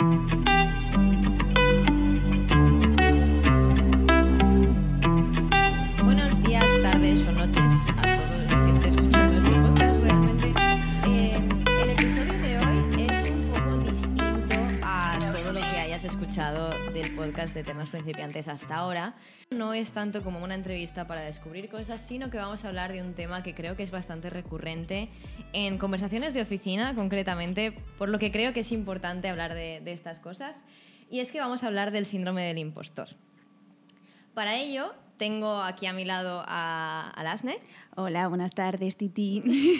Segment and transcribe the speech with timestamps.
[0.00, 0.49] Thank you.
[17.40, 19.14] De Eternos Principiantes hasta ahora.
[19.50, 23.02] No es tanto como una entrevista para descubrir cosas, sino que vamos a hablar de
[23.02, 25.08] un tema que creo que es bastante recurrente
[25.54, 30.20] en conversaciones de oficina, concretamente, por lo que creo que es importante hablar de estas
[30.20, 30.66] cosas.
[31.08, 33.08] Y es que vamos a hablar del síndrome del impostor.
[34.34, 37.58] Para ello, tengo aquí a mi lado a, a Lasne
[37.94, 39.42] Hola, buenas tardes, Titi.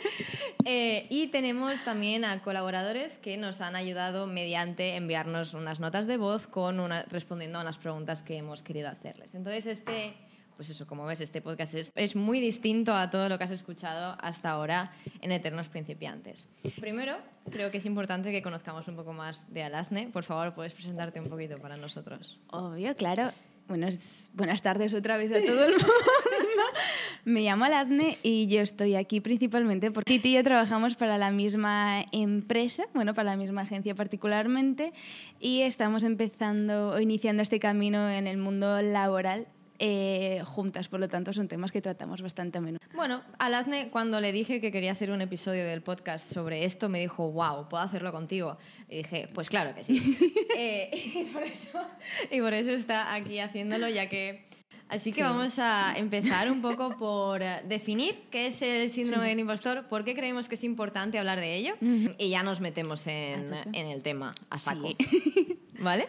[0.64, 6.16] eh, y tenemos también a colaboradores que nos han ayudado mediante enviarnos unas notas de
[6.16, 9.34] voz con una, respondiendo a unas preguntas que hemos querido hacerles.
[9.34, 10.14] Entonces, este,
[10.56, 13.50] pues eso, como ves, este podcast es, es muy distinto a todo lo que has
[13.50, 16.48] escuchado hasta ahora en Eternos Principiantes.
[16.80, 17.18] Primero,
[17.50, 20.08] creo que es importante que conozcamos un poco más de Alazne.
[20.10, 22.40] Por favor, puedes presentarte un poquito para nosotros.
[22.48, 23.32] Obvio, claro.
[23.68, 25.86] Buenos- buenas tardes otra vez a todo el mundo.
[27.24, 31.32] Me llamo Alazne y yo estoy aquí principalmente porque Titi y yo trabajamos para la
[31.32, 34.92] misma empresa, bueno, para la misma agencia particularmente,
[35.40, 40.88] y estamos empezando o iniciando este camino en el mundo laboral eh, juntas.
[40.88, 42.80] Por lo tanto, son temas que tratamos bastante a menudo.
[42.94, 47.00] Bueno, Alasne, cuando le dije que quería hacer un episodio del podcast sobre esto, me
[47.00, 48.58] dijo, wow, ¿puedo hacerlo contigo?
[48.88, 50.18] Y dije, pues claro que sí.
[50.58, 51.82] Eh, y, por eso,
[52.30, 54.48] y por eso está aquí haciéndolo, ya que...
[54.88, 59.40] Así que vamos a empezar un poco por eh, definir qué es el síndrome del
[59.40, 63.52] impostor, por qué creemos que es importante hablar de ello, y ya nos metemos en,
[63.74, 64.90] el tema a saco.
[65.80, 66.08] ¿Vale?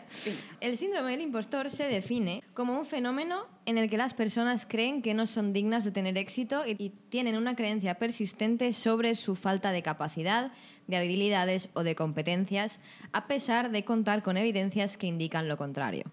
[0.61, 5.01] El síndrome del impostor se define como un fenómeno en el que las personas creen
[5.01, 9.71] que no son dignas de tener éxito y tienen una creencia persistente sobre su falta
[9.71, 10.51] de capacidad,
[10.85, 12.79] de habilidades o de competencias,
[13.11, 16.05] a pesar de contar con evidencias que indican lo contrario.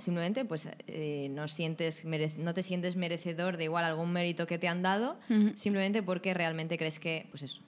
[0.00, 4.58] Simplemente, pues, eh, no, sientes merec- no te sientes merecedor de igual algún mérito que
[4.58, 5.18] te han dado,
[5.56, 7.60] simplemente porque realmente crees que, pues eso,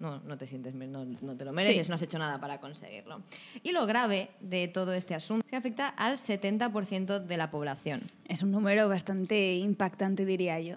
[0.00, 1.90] no, no te sientes, no, no te lo mereces, Sí.
[1.90, 3.22] no has hecho nada para conseguirlo.
[3.62, 8.02] Y lo grave de todo este asunto es que afecta al 70% de la población.
[8.28, 10.76] Es un número bastante impactante, diría yo.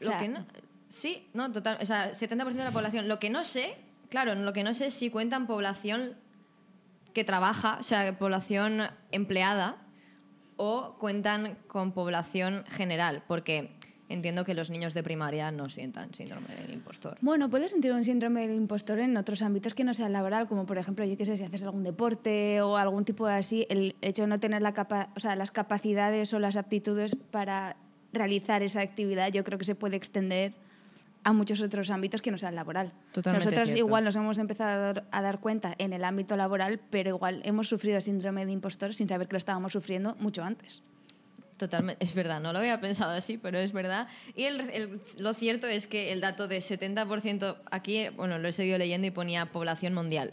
[0.00, 0.46] Lo O sea, que no,
[0.88, 3.08] sí, no, total, o sea, 70% de la población.
[3.08, 3.74] Lo que no sé,
[4.10, 6.14] claro, lo que no sé es si cuentan población
[7.14, 9.76] que trabaja, o sea, población empleada,
[10.62, 13.70] o cuentan con población general, porque
[14.10, 17.16] entiendo que los niños de primaria no sientan síndrome del impostor.
[17.22, 20.66] Bueno, puedes sentir un síndrome del impostor en otros ámbitos que no sea laboral, como
[20.66, 23.96] por ejemplo, yo qué sé, si haces algún deporte o algún tipo de así, el
[24.02, 27.76] hecho de no tener las capacidades o las aptitudes para
[28.12, 30.52] realizar esa actividad, yo creo que se puede extender
[31.24, 32.92] a muchos otros ámbitos que no sean laboral.
[33.12, 33.86] Totalmente Nosotros cierto.
[33.86, 37.42] igual nos hemos empezado a dar, a dar cuenta en el ámbito laboral, pero igual
[37.44, 40.82] hemos sufrido síndrome de impostor sin saber que lo estábamos sufriendo mucho antes.
[41.58, 44.08] Totalmente, es verdad, no lo había pensado así, pero es verdad.
[44.34, 48.52] Y el- el- lo cierto es que el dato de 70%, aquí, bueno, lo he
[48.52, 50.32] seguido leyendo y ponía población mundial.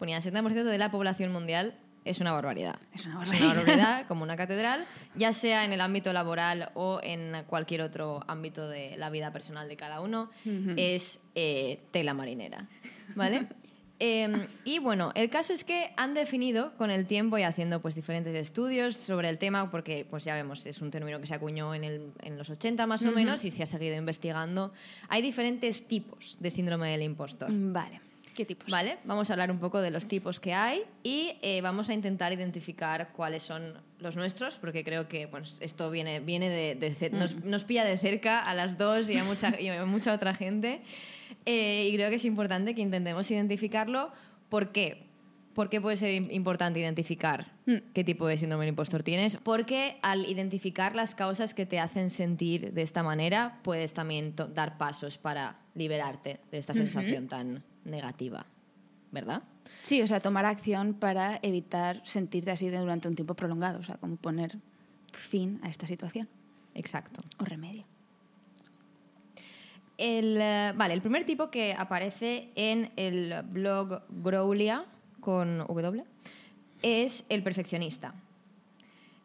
[0.00, 1.74] Ponía 70% de la población mundial
[2.04, 2.76] es una barbaridad.
[2.94, 3.46] Es una Es barbaridad.
[3.50, 8.22] una barbaridad, como una catedral, ya sea en el ámbito laboral o en cualquier otro
[8.26, 10.30] ámbito de la vida personal de cada uno,
[10.76, 12.66] es eh, tela marinera.
[13.14, 13.46] ¿Vale?
[14.02, 14.32] Eh,
[14.64, 18.34] y bueno, el caso es que han definido con el tiempo y haciendo pues diferentes
[18.34, 21.84] estudios sobre el tema, porque pues ya vemos, es un término que se acuñó en,
[21.84, 24.72] el- en los 80 más o menos y se ha seguido investigando.
[25.10, 27.50] Hay diferentes tipos de síndrome del impostor.
[27.52, 28.00] Vale.
[28.40, 28.70] ¿Qué tipos?
[28.70, 31.92] Vale, vamos a hablar un poco de los tipos que hay y eh, vamos a
[31.92, 37.10] intentar identificar cuáles son los nuestros, porque creo que pues, esto viene, viene de, de
[37.10, 40.32] nos, nos pilla de cerca a las dos y a mucha, y a mucha otra
[40.32, 40.80] gente.
[41.44, 44.10] Eh, y creo que es importante que intentemos identificarlo.
[44.48, 45.02] ¿Por qué?
[45.52, 47.52] ¿Por qué puede ser im- importante identificar
[47.92, 49.36] qué tipo de síndrome del impostor tienes?
[49.36, 54.46] Porque al identificar las causas que te hacen sentir de esta manera, puedes también to-
[54.46, 58.46] dar pasos para liberarte de esta sensación tan negativa,
[59.10, 59.42] ¿verdad?
[59.82, 63.96] Sí, o sea, tomar acción para evitar sentirte así durante un tiempo prolongado, o sea,
[63.96, 64.58] como poner
[65.12, 66.28] fin a esta situación
[66.74, 67.22] Exacto.
[67.38, 67.84] o remedio.
[69.98, 74.86] El, eh, vale, el primer tipo que aparece en el blog Growlia
[75.20, 76.04] con W
[76.82, 78.14] es el perfeccionista.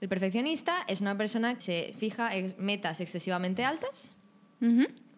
[0.02, 4.18] El perfeccionista es una persona que se fija en metas excesivamente altas,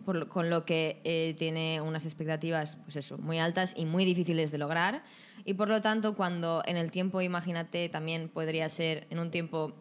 [0.08, 4.06] por lo- con lo que eh, tiene unas expectativas pues eso, muy altas y muy
[4.06, 5.04] difíciles de lograr.
[5.44, 9.74] Y por lo tanto, cuando en el tiempo, imagínate, también podría ser en un tiempo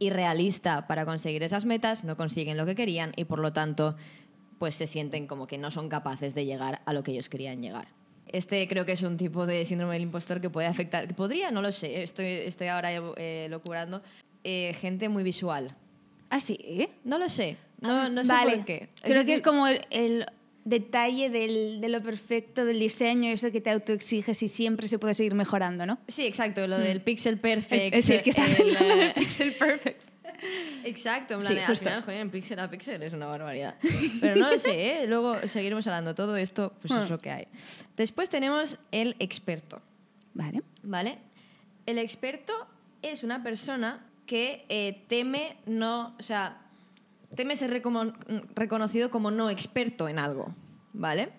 [0.00, 3.94] irrealista para conseguir esas metas, no consiguen lo que querían y por lo tanto
[4.58, 7.62] pues se sienten como que no son capaces de llegar a lo que ellos querían
[7.62, 7.86] llegar.
[8.26, 11.14] Este creo que es un tipo de síndrome del impostor que puede afectar.
[11.14, 14.02] Podría, no lo sé, estoy, estoy ahora eh, locurando.
[14.42, 15.76] Eh, gente muy visual.
[16.30, 16.88] ¿Ah, sí?
[17.04, 17.58] No lo sé.
[17.82, 18.56] No, no sé vale.
[18.56, 18.88] por qué.
[19.02, 20.26] Creo que es como el, el
[20.64, 25.14] detalle del- de lo perfecto del diseño, eso que te autoexiges y siempre se puede
[25.14, 25.98] seguir mejorando, ¿no?
[26.08, 27.94] Sí, exacto, lo del pixel perfect.
[27.94, 30.04] Eh, sí, es que está el, eh, pixel perfect.
[30.84, 31.84] Exacto, en Sí, plan, al justo.
[31.84, 33.76] final, joder, en pixel a pixel es una barbaridad.
[34.20, 35.06] Pero no lo sé, ¿eh?
[35.08, 36.14] luego seguiremos hablando.
[36.14, 37.02] Todo esto, pues Ah.
[37.04, 37.46] es lo que hay.
[37.96, 39.80] Después tenemos el experto,
[40.34, 40.62] Vale.
[40.82, 41.18] ¿vale?
[41.86, 42.52] El experto
[43.02, 46.58] es una persona que eh, teme no, o sea,
[47.34, 47.70] teme ser
[48.54, 50.54] reconocido como no experto en algo,
[50.92, 51.30] ¿vale?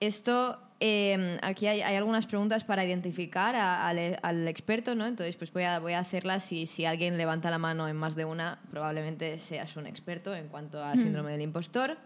[0.00, 5.06] Esto, eh, aquí hay, hay algunas preguntas para identificar a- al, al experto, ¿no?
[5.06, 8.14] Entonces, pues voy a, voy a hacerlas y si alguien levanta la mano en más
[8.14, 11.96] de una, probablemente seas un experto en cuanto a síndrome del impostor.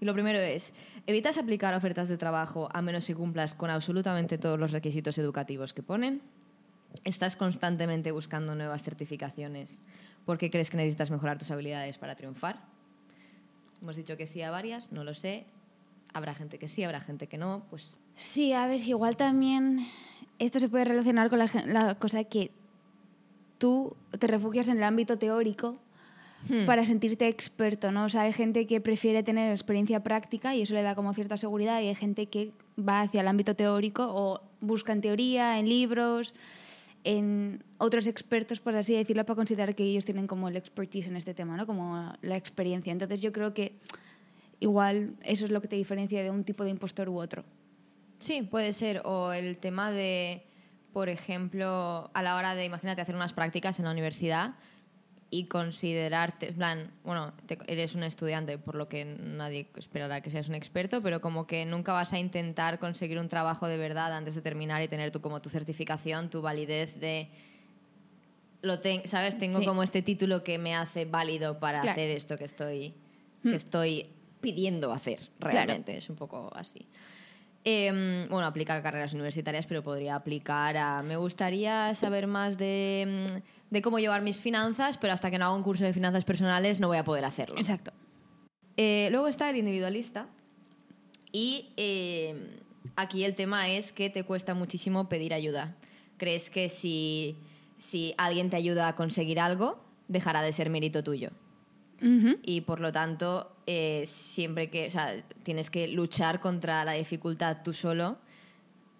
[0.00, 0.72] Y lo primero es,
[1.06, 5.74] evitas aplicar ofertas de trabajo a menos que cumplas con absolutamente todos los requisitos educativos
[5.74, 6.22] que ponen.
[7.04, 9.84] Estás constantemente buscando nuevas certificaciones
[10.24, 12.60] porque crees que necesitas mejorar tus habilidades para triunfar.
[13.80, 15.46] Hemos dicho que sí a varias, no lo sé.
[16.12, 17.62] Habrá gente que sí, habrá gente que no.
[17.70, 19.86] Pues Sí, a ver, igual también
[20.38, 22.50] esto se puede relacionar con la, la cosa que
[23.58, 25.78] tú te refugias en el ámbito teórico
[26.46, 26.66] Hmm.
[26.66, 28.04] para sentirte experto, ¿no?
[28.04, 31.36] O sea, hay gente que prefiere tener experiencia práctica y eso le da como cierta
[31.36, 35.68] seguridad y hay gente que va hacia el ámbito teórico o busca en teoría, en
[35.68, 36.34] libros,
[37.04, 41.16] en otros expertos, por así decirlo, para considerar que ellos tienen como el expertise en
[41.16, 41.66] este tema, ¿no?
[41.66, 42.92] Como la experiencia.
[42.92, 43.78] Entonces yo creo que
[44.60, 47.44] igual eso es lo que te diferencia de un tipo de impostor u otro.
[48.18, 49.02] Sí, puede ser.
[49.04, 50.42] O el tema de,
[50.92, 54.54] por ejemplo, a la hora de, imagínate, hacer unas prácticas en la universidad
[55.30, 60.30] y considerarte, en plan, bueno, te- eres un estudiante, por lo que nadie esperará que
[60.30, 64.14] seas un experto, pero como que nunca vas a intentar conseguir un trabajo de verdad
[64.16, 67.28] antes de terminar y tener tú como tu certificación, tu validez de...
[68.62, 69.38] Lo ten- ¿Sabes?
[69.38, 69.64] Tengo Sí.
[69.66, 71.92] como este título que me hace válido para Claro.
[71.92, 72.94] hacer esto que estoy,
[73.42, 73.50] Hmm.
[73.50, 74.06] que estoy
[74.40, 75.96] pidiendo hacer, realmente.
[75.96, 76.86] Es un poco así.
[77.64, 81.02] Eh, bueno, aplica a carreras universitarias, pero podría aplicar a...
[81.02, 85.46] Me gustaría saber más de, mm, de cómo llevar mis finanzas, pero hasta que no
[85.46, 87.56] haga un curso de finanzas personales no voy a poder hacerlo.
[87.58, 87.92] Exacto.
[88.76, 90.28] Eh, luego está el individualista.
[91.30, 92.60] Y eh,
[92.96, 95.76] aquí el tema es que te cuesta muchísimo pedir ayuda.
[96.16, 97.36] Crees que si,
[97.76, 101.32] si alguien te ayuda a conseguir algo, dejará de ser mérito tuyo
[102.44, 107.58] Y por lo tanto eh, siempre que o sea, tienes que luchar contra la dificultad
[107.64, 108.18] tú solo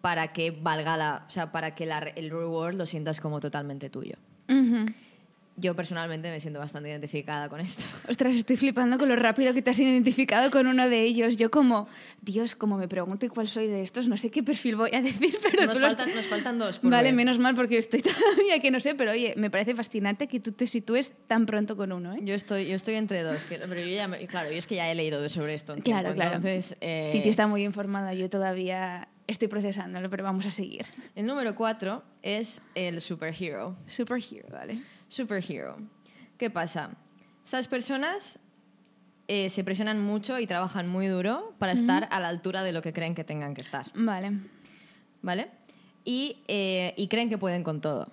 [0.01, 3.89] para que valga la o sea para que la- el reward lo sientas como totalmente
[3.91, 4.15] tuyo.
[5.61, 9.61] Yo personalmente me siento bastante identificada con esto Ostras, estoy flipando con lo rápido que
[9.63, 11.37] te has identificado con uno de ellos.
[11.37, 11.89] Yo como,
[12.23, 15.37] Dios, como me pregunte cuál soy de estos, no sé qué perfil voy a decir,
[15.43, 17.15] pero nos faltan, nos faltan dos por Vale, ver.
[17.15, 20.53] menos mal porque estoy todavía que no sé, pero oye, me parece fascinante que tú
[20.53, 22.21] te sitúes tan pronto con uno, ¿eh?
[22.23, 24.77] yo estoy yo estoy entre dos que- pero yo ya me- claro yo es que
[24.77, 26.37] ya he leído sobre esto Claro, tiempo, claro.
[26.37, 30.87] entonces eh, Titi está muy informada, yo todavía estoy procesándolo, pero vamos a seguir.
[31.15, 34.79] el número cuatro es el superhero Superhero, ¿vale?
[35.09, 35.79] Superhero.
[36.37, 36.91] ¿Qué pasa?
[37.45, 38.39] Estas personas
[39.27, 42.83] eh, se presionan mucho y trabajan muy duro para estar a la altura de lo
[42.83, 44.33] que creen que tengan que estar, Vale.
[45.23, 45.51] ¿vale?
[46.05, 48.13] Y, eh, y creen que pueden con todo.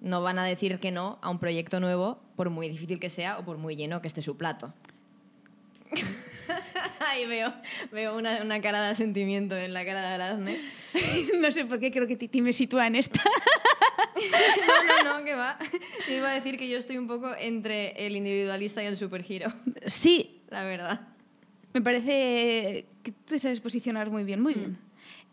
[0.00, 3.38] No van a decir que no a un proyecto nuevo, por muy difícil que sea
[3.38, 4.72] o por muy lleno que esté su plato.
[7.10, 7.52] Ahí veo,
[7.92, 10.58] veo una, una cara de asentimiento en la cara de Arazne.
[11.40, 13.20] no sé por qué creo que Titi me sitúa en esta.
[14.88, 15.58] No, no, no, que va.
[16.08, 19.52] Yo iba a decir que yo estoy un poco entre el individualista y el superhero,
[19.86, 21.00] Sí, la verdad.
[21.72, 24.78] me parece que tú te sabes posicionar muy bien, muy bien.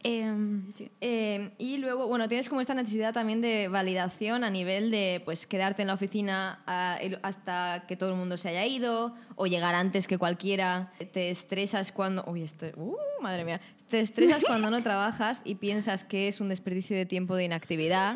[0.03, 0.91] Em, sí.
[1.01, 5.47] Eh, y luego, bueno, tienes como esta necesidad también de validación a nivel de pues
[5.47, 6.59] quedarte en la oficina
[7.01, 10.91] el- hasta que todo el mundo se haya ido o llegar antes que cualquiera.
[11.11, 12.23] Te estresas cuando...
[12.27, 12.67] Uy, esto...
[12.75, 13.59] Uh, madre mía.
[13.89, 18.15] Te estresas cuando no trabajas y piensas que es un desperdicio de tiempo de inactividad.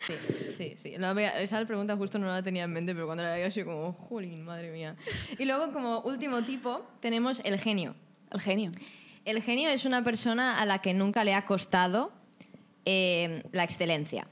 [0.00, 0.14] Sí,
[0.52, 0.94] sí, sí.
[0.98, 3.92] No, esa pregunta justo no la tenía en mente, pero cuando la veía así como,
[3.92, 4.96] jolín, madre mía.
[5.38, 7.94] Y luego, como último tipo, tenemos el genio.
[8.30, 8.72] El genio.
[9.24, 12.12] El genio es una persona a la que nunca le ha costado
[12.84, 14.26] eh, la excelencia.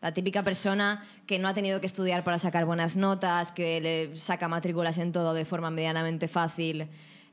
[0.00, 4.16] La típica persona que no ha tenido que estudiar para sacar buenas notas, que le
[4.16, 6.86] saca matrículas en todo de forma medianamente fácil.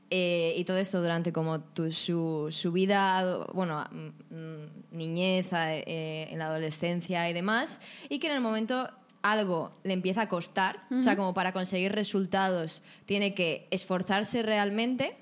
[0.08, 6.38] eh, y todo esto durante como tu- su, su vida, bueno, mm, niñez, eh, en
[6.38, 8.88] la adolescencia y demás, y que en el momento
[9.22, 15.16] algo le empieza a costar, o sea, como para conseguir resultados tiene que esforzarse realmente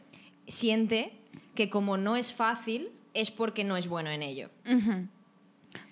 [0.48, 1.12] siente
[1.54, 4.50] que como no es fácil, es porque no es bueno en ello.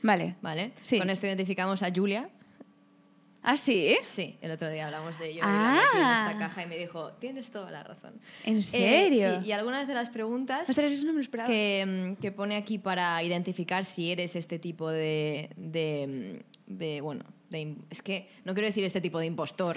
[0.03, 0.37] Vale.
[0.43, 0.73] ¿Vale?
[0.83, 0.99] Sí.
[0.99, 2.29] Con esto identificamos a Julia.
[3.45, 3.97] ¿Ah, sí?
[4.05, 5.39] Sí, el otro día hablamos de ello.
[5.39, 5.75] y Ah.
[5.75, 8.15] la metí en esta caja y me dijo, tienes toda la razón.
[8.45, 9.41] ¿En Eh, serio?
[9.41, 12.79] sí, y algunas de las preguntas Ostras, eso no me que, mm, que pone aquí
[12.79, 18.55] para identificar si eres este tipo de, de, mm, de, bueno, de es que no
[18.55, 19.77] quiero decir este tipo de impostor.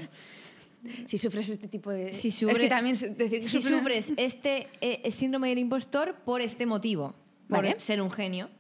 [1.08, 2.14] Si sufres este tipo de...
[2.14, 6.14] Si es sufre- que también decir que Si sufre- sufres este eh, síndrome del impostor
[6.24, 7.16] por este motivo,
[7.50, 7.80] por Vale.
[7.80, 8.52] ser un genio,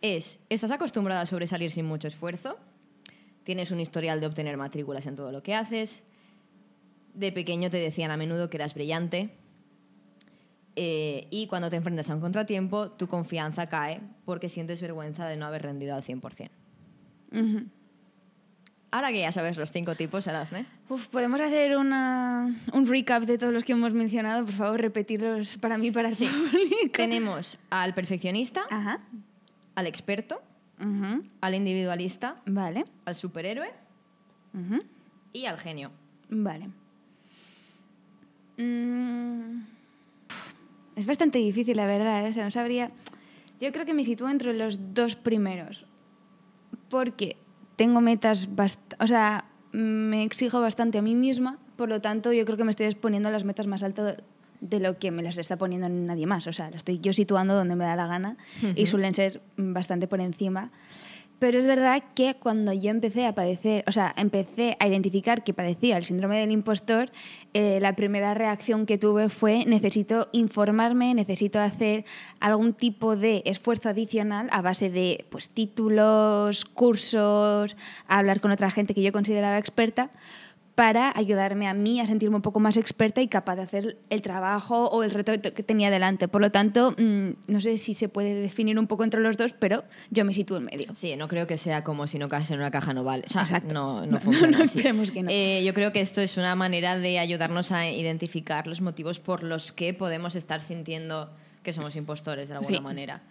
[0.00, 2.58] es, estás acostumbrada a sobresalir sin mucho esfuerzo,
[3.44, 6.04] tienes un historial de obtener matrículas en todo lo que haces,
[7.14, 9.30] de pequeño te decían a menudo que eras brillante,
[10.78, 15.36] eh, y cuando te enfrentas a un contratiempo, tu confianza cae porque sientes vergüenza de
[15.38, 16.50] no haber rendido al 100%.
[17.32, 17.64] Ujú.
[18.90, 23.36] Ahora que ya sabes los cinco tipos, Arazne, Uf, ¿podemos hacer una, un recap de
[23.36, 24.44] todos los que hemos mencionado?
[24.44, 26.28] Por favor, repetirlos para mí, para Sí.
[26.92, 29.00] tenemos al perfeccionista, Ajá.
[29.76, 30.42] Al experto,
[31.40, 32.84] al individualista, Vale.
[33.04, 33.70] al superhéroe
[35.32, 35.90] y al genio.
[36.28, 36.68] Vale.
[38.58, 39.60] Mm,
[40.96, 42.26] Es bastante difícil, la verdad.
[42.26, 42.30] ¿eh?
[42.30, 42.90] O sea, no sabría.
[43.60, 45.84] Yo creo que me sitúo entre los dos primeros.
[46.88, 47.36] Porque
[47.76, 48.48] tengo metas
[48.98, 51.58] O sea, me exijo bastante a mí misma.
[51.76, 54.16] Por lo tanto, yo creo que me estoy exponiendo a las metas más altas
[54.68, 56.46] de lo que me las está poniendo nadie más.
[56.46, 58.36] O sea, las estoy yo situando donde me da la gana
[58.74, 60.70] y suelen ser bastante por encima.
[61.38, 65.52] Pero es verdad que cuando yo empecé a padecer, o sea, empecé a identificar que
[65.52, 67.10] padecía el síndrome del impostor,
[67.52, 72.06] eh, la primera reacción que tuve fue necesito informarme, necesito hacer
[72.40, 77.76] algún tipo de esfuerzo adicional a base de pues, títulos, cursos,
[78.08, 80.10] hablar con otra gente que yo consideraba experta
[80.76, 84.20] para ayudarme a mí a sentirme un poco más experta y capaz de hacer el
[84.20, 86.28] trabajo o el reto que tenía delante.
[86.28, 89.54] Por lo tanto, mm, no sé si se puede definir un poco entre los dos,
[89.54, 90.94] pero yo me sitúo en medio.
[90.94, 93.24] Sí, no creo que sea como si no caes en una caja no vale.
[93.24, 93.72] O sea, Exacto.
[93.72, 94.82] no, no No, funciona no, así.
[95.12, 95.30] que no.
[95.30, 99.42] Eh, yo creo que esto es una manera de ayudarnos a identificar los motivos por
[99.42, 101.30] los que podemos estar sintiendo
[101.62, 102.82] que somos impostores de alguna Sí.
[102.82, 103.22] manera.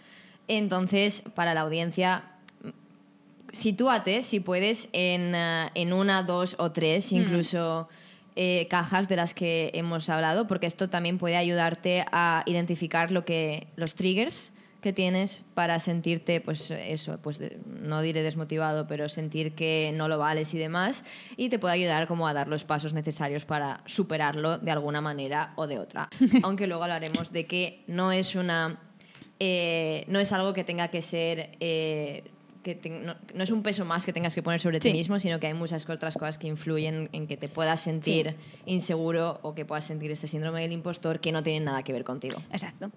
[0.47, 2.23] Entonces, para la audiencia,
[3.55, 7.15] sitúate, si puedes, en, eh, en una, dos o tres, Mm.
[7.15, 7.87] incluso
[8.35, 13.23] eh, cajas de las que hemos hablado, porque esto también puede ayudarte a identificar lo
[13.23, 19.55] que, los triggers que tienes para sentirte, pues eso, pues no diré desmotivado, pero sentir
[19.55, 21.03] que no lo vales y demás,
[21.37, 25.53] y te puede ayudar como a dar los pasos necesarios para superarlo de alguna manera
[25.55, 26.09] o de otra.
[26.43, 28.79] Aunque luego hablaremos de que no es una
[29.39, 32.23] eh, no es algo que tenga que ser eh,
[32.65, 35.19] que te- no, no es un peso más que tengas que poner sobre ti mismo,
[35.19, 39.53] sino que hay muchas otras cosas que influyen en que te puedas sentir inseguro o
[39.53, 42.89] que puedas sentir este síndrome del impostor que no tienen nada que ver contigo Exacto.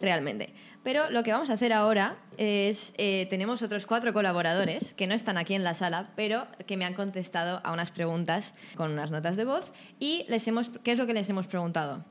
[0.00, 0.54] realmente.
[0.82, 5.14] Pero lo que vamos a hacer ahora es, eh, tenemos otros cuatro colaboradores que no
[5.14, 9.10] están aquí en la sala, pero que me han contestado a unas preguntas con unas
[9.10, 12.02] notas de voz y les hemos, ¿qué es lo que les hemos preguntado?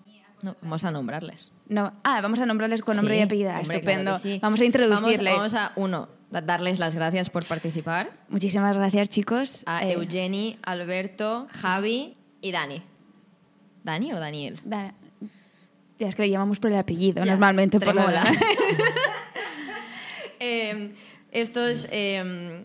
[0.41, 1.51] No, vamos a nombrarles.
[1.67, 3.49] No, ah, vamos a nombrarles con nombre Sí, y apellido.
[3.51, 4.03] hombre, Estupendo.
[4.03, 4.39] claro sí.
[4.41, 5.31] Vamos a introducirle.
[5.31, 8.09] Vamos, vamos a, uno, da- darles las gracias por participar.
[8.29, 9.63] Muchísimas gracias, chicos.
[9.65, 12.81] A Eh, Eugeni, Alberto, Javi y Dani.
[13.83, 14.59] ¿Dani o Daniel?
[14.63, 14.93] da-
[15.99, 17.77] ya es que le llamamos por el apellido, Ya, normalmente.
[17.79, 18.23] Por la.
[20.39, 20.93] Eh,
[21.31, 22.63] estos eh,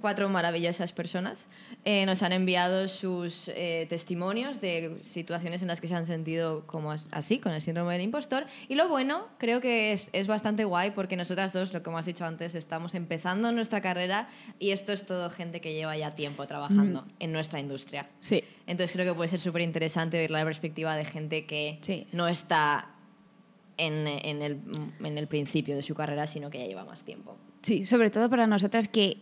[0.00, 1.46] cuatro maravillosas personas
[1.84, 6.64] eh, nos han enviado sus eh, testimonios de situaciones en las que se han sentido
[6.66, 8.46] como as- así, con el síndrome del impostor.
[8.68, 12.06] Y lo bueno, creo que es, es bastante guay porque nosotras dos, lo que hemos
[12.06, 14.28] dicho antes, estamos empezando nuestra carrera
[14.60, 18.08] y esto es todo gente que lleva ya tiempo trabajando en nuestra industria.
[18.20, 18.44] sí.
[18.68, 22.06] Entonces creo que puede ser súper interesante oír la perspectiva de gente que Sí.
[22.12, 22.90] no está
[23.76, 24.60] en, en el,
[25.02, 27.36] en el principio de su carrera, sino que ya lleva más tiempo.
[27.62, 29.16] Sí, sobre todo para nosotras que,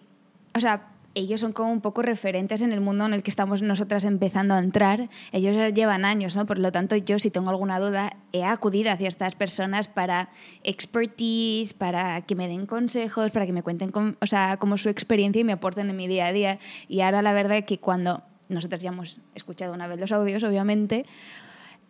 [0.54, 3.62] o sea, ellos son como un poco referentes en el mundo en el que estamos
[3.62, 5.08] nosotras empezando a entrar.
[5.32, 6.46] Ellos llevan años, ¿no?
[6.46, 10.30] Por lo tanto, yo si tengo alguna duda, he acudido hacia estas personas para
[10.62, 14.88] expertise, para que me den consejos, para que me cuenten con- o sea, como su
[14.88, 16.58] experiencia y me aporten en mi día a día.
[16.88, 20.42] Y ahora la verdad es que cuando nosotras ya hemos escuchado una vez los audios,
[20.42, 21.06] obviamente,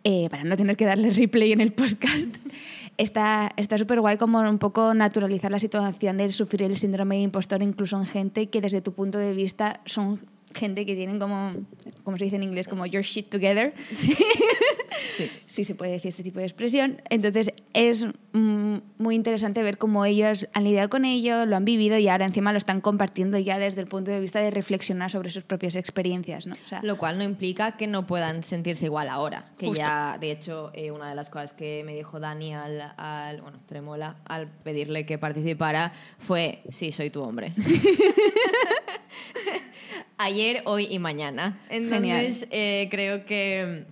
[0.03, 2.27] eh, para no tener que darle replay en el podcast,
[2.97, 7.21] está está súper guay como un poco naturalizar la situación de sufrir el síndrome de
[7.21, 10.19] impostor incluso en gente que desde tu punto de vista son
[10.53, 11.53] gente que tienen como,
[12.03, 13.73] como se dice en inglés, como your shit together.
[15.15, 15.29] Sí.
[15.45, 17.01] sí se puede decir este tipo de expresión.
[17.09, 21.97] Entonces es mm, muy interesante ver cómo ellos han lidiado con ello, lo han vivido
[21.97, 25.29] y ahora encima lo están compartiendo ya desde el punto de vista de reflexionar sobre
[25.31, 26.45] sus propias experiencias.
[26.47, 26.53] ¿no?
[26.53, 29.51] O sea, Lo cual no implica que no puedan sentirse igual ahora.
[29.57, 29.81] Que Justo.
[29.81, 33.59] ya, de hecho, eh, una de las cosas que me dijo Dani al, al- bueno,
[33.67, 37.53] Tremola, al pedirle que participara fue, sí, soy tu hombre.
[40.17, 41.59] Ayer, hoy y mañana.
[41.69, 43.85] Entonces, eh, creo que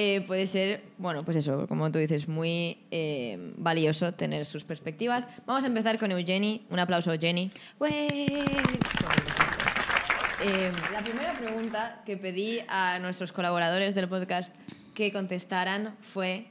[0.00, 5.28] eh, puede ser, bueno, pues eso, como tú dices, muy eh, valioso tener sus perspectivas.
[5.44, 6.62] Vamos a empezar con Eugenie.
[6.70, 7.50] Un aplauso, Eugenie.
[10.40, 14.54] Eh, la primera pregunta que pedí a nuestros colaboradores del podcast
[14.94, 16.46] que contestaran fue,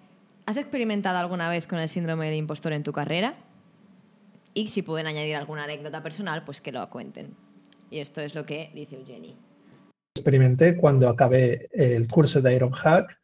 [0.45, 3.35] ¿has experimentado alguna vez con el síndrome del impostor en tu carrera?
[4.53, 7.46] Y si pueden añadir alguna anécdota personal, pues que lo cuenten.
[7.89, 9.35] Y esto es lo que dice Eugenie.
[10.15, 13.17] experimenté cuando acabé el curso de Ironhack.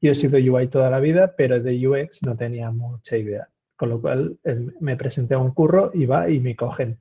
[0.00, 3.48] Yo he sido UI toda la vida, pero de UX no tenía mucha idea.
[3.76, 4.38] Con lo cual
[4.80, 6.98] me presenté a un curro y va y me cogen.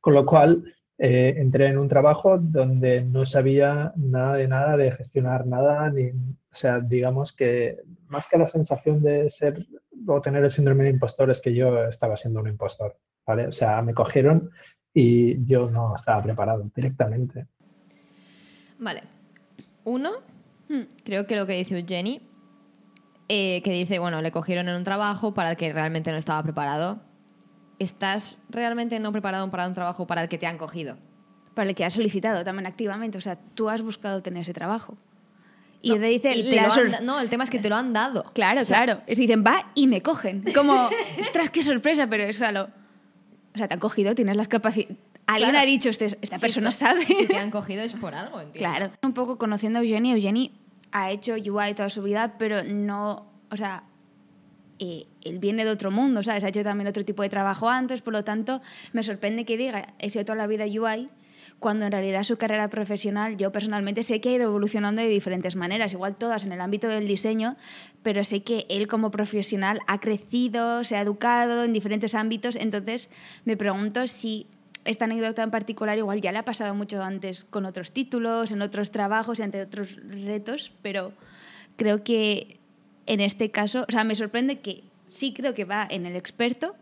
[0.00, 0.64] Con lo cual
[0.98, 6.08] eh, entré en un trabajo donde no sabía nada de nada, de gestionar nada, ni,
[6.08, 7.76] o sea, digamos que
[8.08, 9.64] más que la sensación de ser
[10.06, 12.96] o tener el síndrome de impostor es que yo estaba siendo un impostor.
[13.26, 14.50] O sea, me cogieron
[14.94, 17.46] y yo no estaba preparado directamente.
[18.78, 19.02] Vale.
[19.84, 20.12] Uno,
[20.68, 20.82] Hmm.
[21.04, 22.20] creo que lo que dice Eugenie,
[23.28, 26.42] eh, que dice, bueno, le cogieron en un trabajo para el que realmente no estaba
[26.42, 27.00] preparado.
[27.78, 30.96] ¿Estás realmente no preparado para un trabajo para el que te han cogido?
[31.54, 33.16] Para el que has solicitado también activamente.
[33.18, 34.96] O sea, tú has buscado tener ese trabajo.
[35.80, 36.34] Y No, te dice...
[36.36, 37.92] y te la lo han sor- da- no, el tema es que te lo han
[37.92, 38.24] dado.
[38.34, 39.00] Claro, O sea, claro.
[39.06, 40.42] Es dicen, va y me cogen.
[40.54, 40.72] Como,
[41.20, 42.68] ostras, qué sorpresa, pero eso a lo...
[43.58, 44.96] O sea, te han cogido, tienes las capacidades...
[45.26, 45.62] Alguien Claro.
[45.62, 47.04] ha dicho, este- esta Si persona esto- sabe.
[47.04, 48.58] Si te han cogido es por algo, entiendo.
[48.76, 48.92] Claro.
[49.02, 50.52] Un poco conociendo a Eugenie, Eugenie
[50.92, 53.82] ha hecho UI toda su vida, pero no, o sea,
[54.78, 56.44] eh, él viene de otro mundo, ¿sabes?
[56.44, 58.62] Ha hecho también otro tipo de trabajo antes, por lo tanto,
[58.92, 61.10] me sorprende que diga, he sido toda la vida UI,
[61.58, 65.56] cuando en realidad su carrera profesional, yo personalmente sé que ha ido evolucionando de diferentes
[65.56, 67.56] maneras, igual todas en el ámbito del diseño,
[68.02, 73.10] pero sé que él como profesional ha crecido, se ha educado en diferentes ámbitos, entonces
[73.44, 74.46] me pregunto si
[74.84, 78.62] esta anécdota en particular igual ya le ha pasado mucho antes con otros títulos, en
[78.62, 81.12] otros trabajos y ante otros retos, pero
[81.76, 82.58] creo que
[83.06, 86.76] en este caso, o sea, me sorprende que sí creo que va en el experto,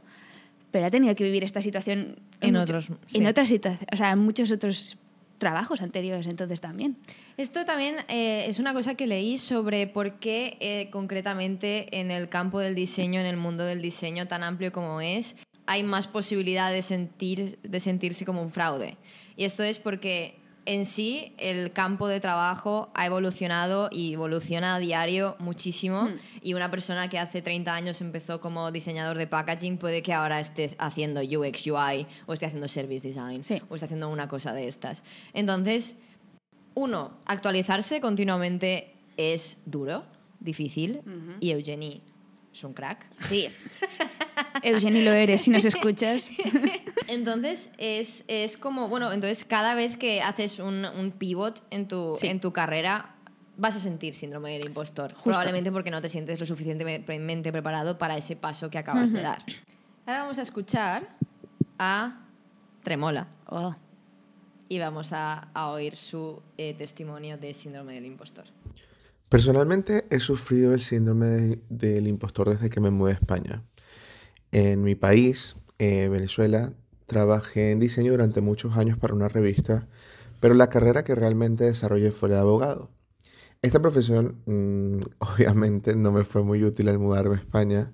[0.77, 4.11] pero ha tenido que vivir esta situación En mucho- otros, en otras situaciones, o sea,
[4.11, 4.99] en muchos otros
[5.39, 6.99] trabajos anteriores, entonces también.
[7.39, 12.29] Esto también eh, es una cosa que leí sobre por qué eh, concretamente en el
[12.29, 15.35] campo del diseño, en el mundo del diseño tan amplio como es,
[15.65, 18.99] hay más posibilidad de, sentir, de sentirse como un fraude.
[19.35, 24.79] Y esto es porque en sí el campo de trabajo ha evolucionado y evoluciona a
[24.79, 26.19] diario muchísimo Hmm.
[26.43, 30.41] y una persona que hace 30 años empezó como diseñador de packaging puede que ahora
[30.41, 33.63] esté haciendo UX UI o esté haciendo service design Sí.
[33.69, 35.05] o esté haciendo una cosa de estas.
[35.33, 35.97] Entonces,
[36.75, 40.05] uno, actualizarse continuamente es duro,
[40.41, 41.01] difícil,
[41.41, 42.03] y Eugenie
[42.53, 43.07] es un crack.
[43.29, 43.49] Sí.
[44.63, 46.29] Eugenie lo eres, si nos escuchas.
[47.09, 52.15] Entonces, es, es como, bueno, entonces cada vez que haces un, un pivot en tu,
[52.17, 52.27] Sí.
[52.29, 53.15] en tu carrera,
[53.57, 55.15] vas a sentir síndrome del impostor.
[55.25, 59.43] Probablemente porque no te sientes lo suficientemente preparado para ese paso que acabas de dar.
[60.05, 61.17] Ahora vamos a escuchar
[61.79, 62.23] a
[62.83, 63.75] Tremola Oh.
[64.69, 68.45] y vamos a, a oír su eh, testimonio de síndrome del impostor.
[69.29, 73.63] Personalmente he sufrido el síndrome de- del impostor desde que me mudé a España.
[74.53, 76.73] En mi país, eh, Venezuela,
[77.07, 79.89] trabajé en diseño durante muchos años para una revista,
[80.41, 82.91] pero la carrera que realmente desarrollé fue la de abogado.
[83.63, 87.93] Esta profesión mm, obviamente no me fue muy útil al mudarme a España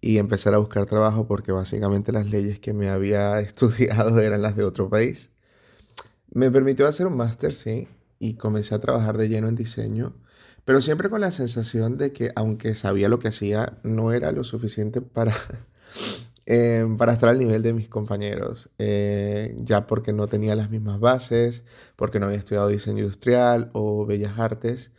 [0.00, 4.56] y empezar a buscar trabajo porque básicamente las leyes que me había estudiado eran las
[4.56, 5.30] de otro país.
[6.30, 10.14] Me permitió hacer un máster, sí, y comencé a trabajar de lleno en diseño,
[10.64, 14.44] pero siempre con la sensación de que aunque sabía lo que hacía, no era lo
[14.44, 15.32] suficiente para,
[16.50, 20.98] eh, para estar al nivel de mis compañeros, eh, ya porque no tenía las mismas
[20.98, 21.62] bases,
[21.94, 24.90] porque no había estudiado diseño industrial o bellas artes.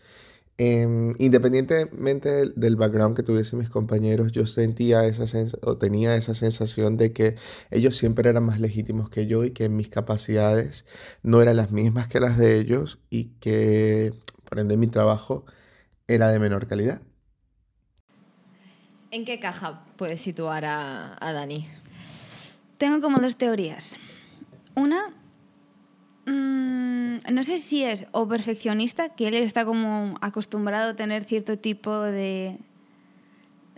[0.57, 5.25] Em, independientemente del, background que tuviesen mis compañeros, yo sentía esa
[5.63, 7.35] o tenía esa sensación de que
[7.71, 10.85] ellos siempre eran más legítimos que yo y que mis capacidades
[11.23, 14.13] no eran las mismas que las de ellos y que,
[14.45, 15.45] por ende, mi trabajo
[16.07, 17.01] era de menor calidad.
[19.11, 21.67] ¿En qué caja puedes situar a, a Dani?
[22.77, 23.97] Tengo como dos teorías.
[24.75, 25.09] Una,
[26.25, 31.57] mm, no sé si es o perfeccionista, que él está como acostumbrado a tener cierto
[31.57, 32.59] tipo de,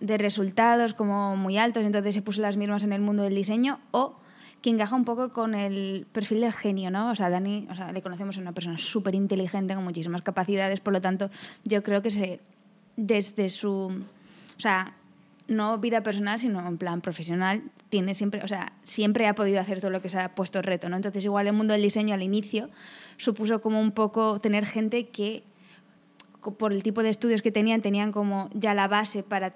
[0.01, 3.79] de resultados como muy altos, entonces se puso las mismas en el mundo del diseño,
[3.91, 4.17] o
[4.61, 7.09] que encaja un poco con el perfil del genio, ¿no?
[7.09, 10.81] O sea, Dani, o sea, le conocemos a una persona súper inteligente con muchísimas capacidades,
[10.81, 11.29] por lo tanto,
[11.63, 12.41] yo creo que se,
[12.97, 13.91] desde su,
[14.57, 14.93] o sea,
[15.51, 19.79] no vida personal, sino en plan profesional, tiene siempre, o sea, siempre ha podido hacer
[19.79, 20.95] todo lo que se ha puesto reto, ¿no?
[20.95, 22.69] Entonces, igual el mundo del diseño al inicio
[23.17, 25.43] supuso como un poco tener gente que
[26.57, 29.53] por el tipo de estudios que tenían, tenían como ya la base para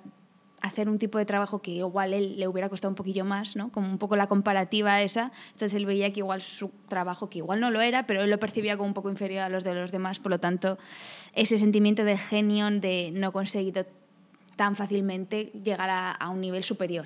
[0.62, 3.72] hacer un tipo de trabajo que igual él le hubiera costado un poquillo más, ¿no?
[3.72, 5.32] Como un poco la comparativa esa.
[5.54, 8.40] Entonces él veía que igual su trabajo, que igual no lo era, pero él lo
[8.40, 10.20] percibía como un poco inferior a los de los demás.
[10.20, 10.78] Por lo tanto,
[11.34, 13.86] ese sentimiento de genio, de no conseguido
[14.56, 17.06] tan fácilmente llegar a, a un nivel superior.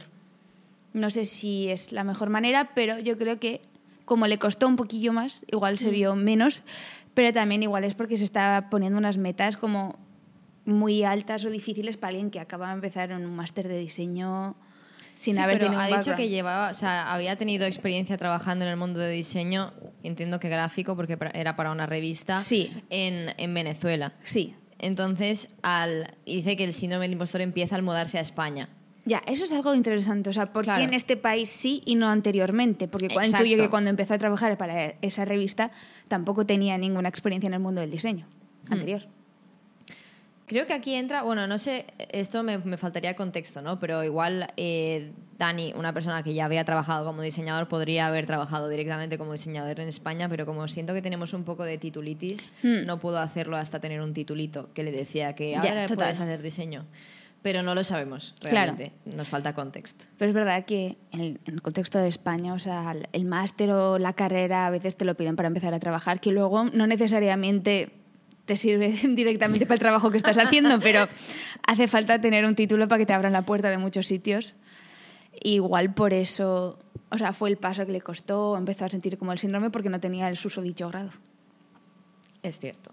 [0.93, 3.61] No sé si es la mejor manera, pero yo creo que
[4.05, 6.63] como le costó un poquillo más, igual se vio menos,
[7.13, 9.97] pero también igual es porque se está poniendo unas metas como
[10.65, 14.55] muy altas o difíciles para alguien que acaba de empezar en un máster de diseño
[15.13, 18.17] sin Sí, haber pero tenido ha un dicho que llevaba, o sea, había tenido experiencia
[18.17, 22.71] trabajando en el mundo de diseño, entiendo que gráfico, porque era para una revista, Sí.
[22.89, 24.13] en, en Venezuela.
[24.23, 24.55] Sí.
[24.79, 28.69] Entonces, al, dice que el síndrome del impostor empieza al mudarse a España.
[29.05, 30.29] Ya, eso es algo interesante.
[30.29, 30.79] O sea, ¿por Claro.
[30.79, 32.87] qué en este país sí y no anteriormente?
[32.87, 33.45] Porque cuando Exacto.
[33.45, 35.71] intuyo que cuando empezó a trabajar para esa revista
[36.07, 38.27] tampoco tenía ninguna experiencia en el mundo del diseño
[38.67, 38.73] Hmm.
[38.73, 39.07] anterior.
[40.49, 43.79] Creo que aquí entra, bueno, no sé, esto me, me faltaría contexto, ¿no?
[43.79, 48.67] Pero igual eh, Dani, una persona que ya había trabajado como diseñador, podría haber trabajado
[48.67, 52.85] directamente como diseñador en España, pero como siento que tenemos un poco de titulitis, Hmm.
[52.87, 55.97] no pudo hacerlo hasta tener un titulito que le decía que Ya, ahora total.
[56.07, 56.85] puedes hacer diseño.
[57.41, 58.73] Pero no lo sabemos, Claro.
[58.75, 58.91] realmente.
[59.15, 60.03] Nos falta contexto.
[60.17, 64.11] Pero es verdad que en, el contexto de España, o sea, el máster o la
[64.11, 67.91] carrera a veces te lo piden para empezar a trabajar, que luego no necesariamente
[68.49, 71.07] te sirve directamente para el trabajo que estás haciendo, pero
[71.67, 74.55] hace falta tener un título para que te abran la puerta de muchos sitios.
[75.43, 76.79] Igual por eso,
[77.11, 79.89] o sea, fue el paso que le costó, empezó a sentir como el síndrome porque
[79.89, 81.11] no tenía el susodicho grado.
[82.41, 82.91] Es cierto.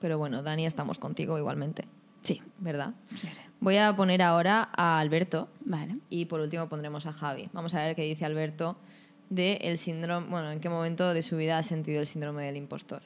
[0.00, 1.84] Pero bueno, Dani, estamos contigo igualmente,
[2.22, 2.94] Sí, ¿verdad?
[3.16, 3.40] sí, sí.
[3.58, 5.96] Voy a poner ahora a Alberto Vale.
[6.10, 7.48] y por último pondremos a Javi.
[7.52, 8.76] Vamos a ver qué dice Alberto
[9.30, 12.56] de el síndrome, bueno, en qué momento de su vida ha sentido el síndrome del
[12.56, 13.02] impostor.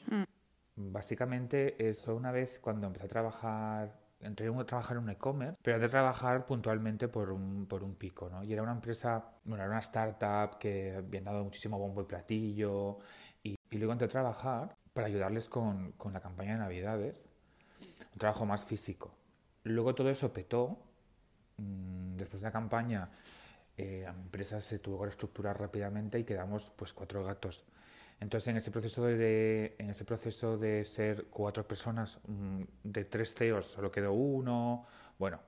[0.79, 5.79] Básicamente, eso una vez cuando empecé a trabajar, entré a trabajar en un e-commerce, pero
[5.79, 8.43] de trabajar puntualmente por un, por un pico, ¿no?
[8.43, 12.99] Y era una empresa, bueno, era una startup que habían dado muchísimo bombo y platillo.
[13.41, 17.27] Y, luego entré a trabajar para ayudarles con, con la campaña de Navidades,
[18.13, 19.15] un trabajo más físico.
[19.63, 20.77] Luego todo eso petó.
[21.57, 23.09] Mm, Después de la campaña,
[23.77, 27.65] eh, la empresa se tuvo que reestructurar rápidamente y quedamos pues cuatro gatos.
[28.19, 33.35] Entonces, en ese proceso de, en ese proceso de ser cuatro personas, mm, de tres
[33.35, 34.85] CEOs solo quedó uno.
[35.19, 35.39] Bueno,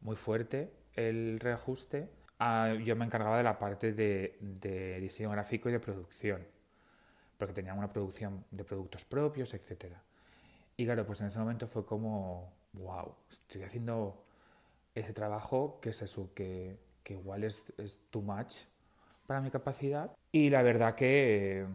[0.00, 2.10] muy fuerte el reajuste.
[2.38, 6.44] Ah, yo me encargaba de la parte de, de diseño gráfico y de producción,
[7.38, 10.02] porque teníamos una producción de productos propios, etcétera.
[10.76, 14.24] Y claro, pues en ese momento fue como, wow, estoy haciendo
[14.94, 18.64] ese trabajo que es eso, que, que igual es, es too much
[19.26, 20.10] para mi capacidad.
[20.32, 21.66] Y la verdad que,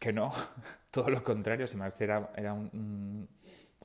[0.00, 0.30] que no,
[0.90, 3.28] todo lo contrario, si más era, era un- un-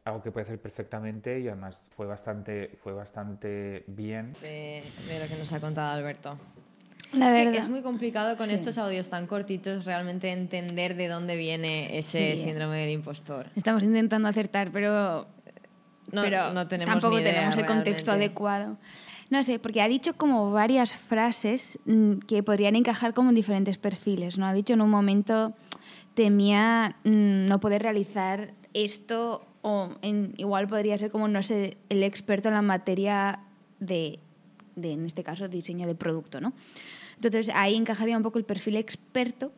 [0.03, 4.33] algo que puede hacer perfectamente y además fue bastante, fue bastante bien.
[4.41, 6.37] De, de lo que nos ha contado Alberto.
[7.13, 8.55] La es que es muy complicado con Sí.
[8.55, 12.43] estos audios tan cortitos realmente entender de dónde viene ese Sí.
[12.43, 13.47] síndrome del impostor.
[13.55, 15.27] Estamos intentando acertar, pero
[16.11, 18.77] No, pero no tenemos tampoco ni idea tenemos el contexto adecuado.
[19.29, 23.77] No sé, porque ha dicho como varias frases mm, que podrían encajar como en diferentes
[23.77, 24.45] perfiles, ¿no?
[24.47, 25.53] Ha dicho en un momento
[26.13, 32.03] temía mm, no poder realizar esto o en- igual podría ser como no ser el
[32.03, 33.41] experto en la materia
[33.79, 34.19] de,
[34.75, 36.53] de, en este caso, diseño de producto, ¿no?
[37.15, 39.51] Entonces ahí encajaría un poco el perfil experto,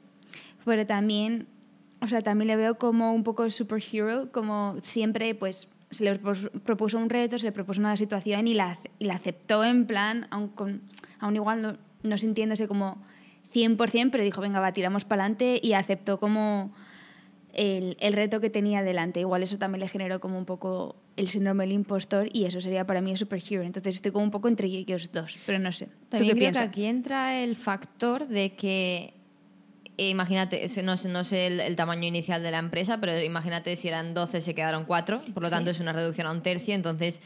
[0.65, 1.47] pero también,
[2.01, 6.97] o sea, también le veo como un poco superhero, como siempre, pues se le propuso
[6.97, 10.49] un reto, se le propuso una situación y la, y la aceptó en plan, aun,
[10.49, 10.81] con,
[11.19, 12.97] aun igual no, no sintiéndose como
[13.53, 16.73] 100%, pero dijo, venga, va, tiramos para adelante y aceptó como
[17.53, 19.19] el, el reto que tenía delante.
[19.19, 22.85] Igual eso también le generó como un poco el síndrome del impostor y eso sería
[22.87, 23.61] para mí el superhero.
[23.63, 25.85] Entonces estoy como un poco entre ellos dos, pero no sé.
[25.85, 26.63] ¿Tú También qué creo piensas?
[26.63, 29.13] que aquí entra el factor de que,
[29.97, 33.75] eh, imagínate, no sé, no sé el, el tamaño inicial de la empresa, pero imagínate
[33.75, 35.53] si eran 12 se quedaron 4, por lo Sí.
[35.55, 37.21] tanto es una reducción a un tercio, entonces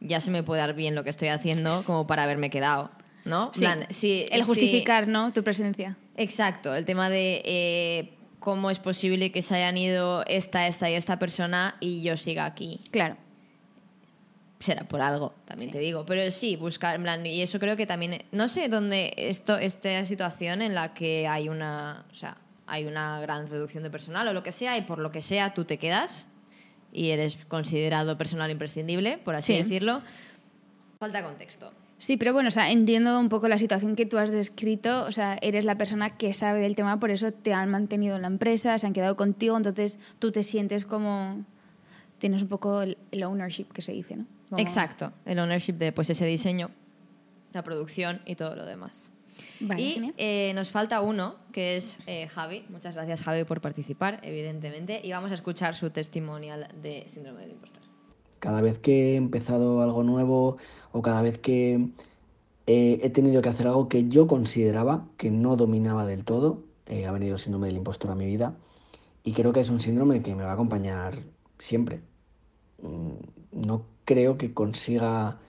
[0.00, 2.92] ya se me puede dar bien lo que estoy haciendo como para haberme quedado,
[3.24, 3.50] ¿no?
[3.54, 3.60] Sí.
[3.60, 5.32] plan, si- el si- justificar, ¿no?
[5.32, 5.96] Tu presencia.
[6.16, 10.94] Exacto, el tema de eh, ¿cómo es posible que se hayan ido esta, esta y
[10.94, 12.80] esta persona y yo siga aquí?
[12.90, 13.16] Claro.
[14.60, 16.04] será por algo, también te digo.
[16.04, 20.04] Pero sí, buscar, en plan, y eso creo que también, no sé dónde esto, esta
[20.04, 24.32] situación en la que hay una, o sea, hay una gran reducción de personal o
[24.32, 26.26] lo que sea, y por lo que sea tú te quedas
[26.92, 29.62] y eres considerado personal imprescindible, por así Sí.
[29.62, 30.02] decirlo.
[30.98, 31.72] Falta contexto.
[31.98, 35.04] Sí, pero bueno, o sea, entiendo un poco la situación que tú has descrito.
[35.04, 38.22] O sea, eres la persona que sabe del tema, por eso te han mantenido en
[38.22, 41.44] la empresa, se han quedado contigo, entonces tú te sientes como.
[42.18, 44.26] Tienes un poco el, el ownership que se dice, ¿no?
[44.50, 46.70] Como- Exacto, el ownership de pues ese diseño,
[47.52, 49.08] la producción y todo lo demás.
[49.60, 52.64] Vale, y eh, nos falta uno, que es eh, Javi.
[52.70, 55.00] Muchas gracias, Javi, por participar, evidentemente.
[55.04, 57.82] Y vamos a escuchar su testimonial de Síndrome del Impostor.
[58.40, 60.56] Cada vez que he empezado algo nuevo
[60.92, 61.90] o cada vez que
[62.66, 67.06] eh, he tenido que hacer algo que yo consideraba que no dominaba del todo, eh,
[67.06, 68.56] ha venido el síndrome del impostor a mi vida
[69.24, 71.20] y creo que es un síndrome que me va a acompañar
[71.58, 72.02] siempre.
[72.82, 73.12] Mm,
[73.52, 75.40] No creo que consiga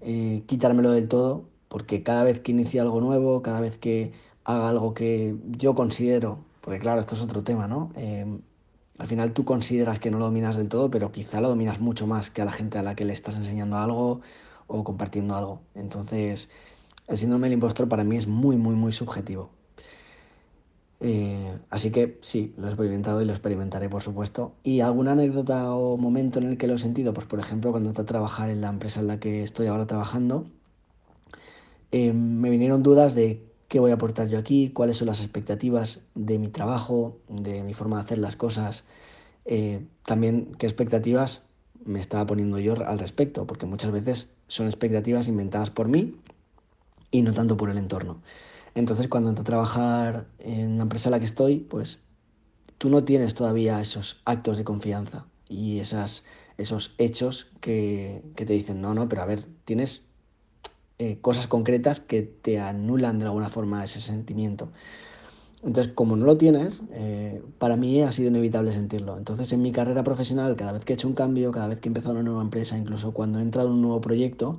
[0.00, 4.12] eh, quitármelo del todo porque cada vez que inicie algo nuevo, cada vez que
[4.44, 7.92] haga algo que yo considero, porque claro, esto es otro tema, ¿no?
[8.98, 12.06] Al final tú consideras que no lo dominas del todo, pero quizá lo dominas mucho
[12.06, 14.20] más que a la gente a la que le estás enseñando algo
[14.66, 15.60] o compartiendo algo.
[15.74, 16.48] Entonces,
[17.08, 19.50] el síndrome del impostor para mí es muy, muy, muy subjetivo.
[21.00, 24.54] Eh, así que sí, lo he experimentado y lo experimentaré, por supuesto.
[24.62, 27.12] ¿Y alguna anécdota o momento en el que lo he sentido?
[27.12, 29.86] Pues, por ejemplo, cuando entré a trabajar en la empresa en la que estoy ahora
[29.86, 30.46] trabajando,
[31.90, 36.00] eh, me vinieron dudas de qué voy a aportar yo aquí, cuáles son las expectativas
[36.14, 38.84] de mi trabajo, de mi forma de hacer las cosas,
[39.46, 41.40] eh, también qué expectativas
[41.82, 46.20] me estaba poniendo yo al respecto, porque muchas veces son expectativas inventadas por mí
[47.10, 48.20] y no tanto por el entorno.
[48.74, 52.00] Entonces, cuando entro a trabajar en la empresa en la que estoy, pues
[52.76, 56.24] tú no tienes todavía esos actos de confianza y esas,
[56.58, 60.02] esos hechos que, que te dicen, no, no, pero a ver, tienes
[60.98, 64.68] eh, cosas concretas que te anulan de alguna forma ese sentimiento.
[65.64, 69.16] Entonces, como no lo tienes, eh, para mí ha sido inevitable sentirlo.
[69.16, 71.88] Entonces, en mi carrera profesional, cada vez que he hecho un cambio, cada vez que
[71.88, 74.58] he empezado una nueva empresa, incluso cuando he entrado en un nuevo proyecto,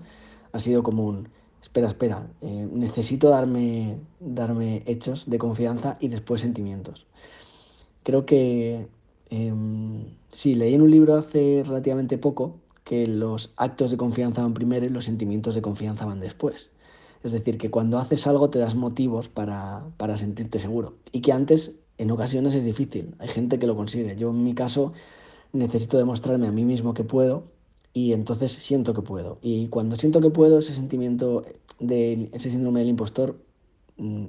[0.53, 1.27] ha sido como un,
[1.61, 7.05] espera, espera, eh, necesito darme, darme hechos de confianza y después sentimientos.
[8.03, 8.87] Creo que,
[9.29, 9.53] eh,
[10.31, 14.85] sí, leí en un libro hace relativamente poco que los actos de confianza van primero
[14.85, 16.71] y los sentimientos de confianza van después.
[17.23, 20.95] Es decir, que cuando haces algo te das motivos para, para sentirte seguro.
[21.11, 23.15] Y que antes, en ocasiones, es difícil.
[23.19, 24.15] Hay gente que lo consigue.
[24.17, 24.91] Yo, en mi caso,
[25.53, 27.45] necesito demostrarme a mí mismo que puedo
[27.93, 29.37] y entonces siento que puedo.
[29.41, 31.43] Y cuando siento que puedo, ese sentimiento,
[31.79, 33.37] de, ese síndrome del impostor
[33.97, 34.25] mm,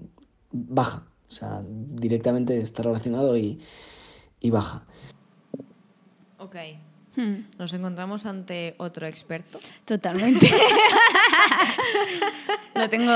[0.53, 1.05] baja.
[1.29, 3.59] O sea, directamente está relacionado y,
[4.39, 4.87] y baja.
[6.39, 6.57] Ok.
[7.17, 9.61] Hmm, Nos encontramos ante otro experto.
[9.85, 10.47] totalmente.
[12.75, 13.13] lo tengo.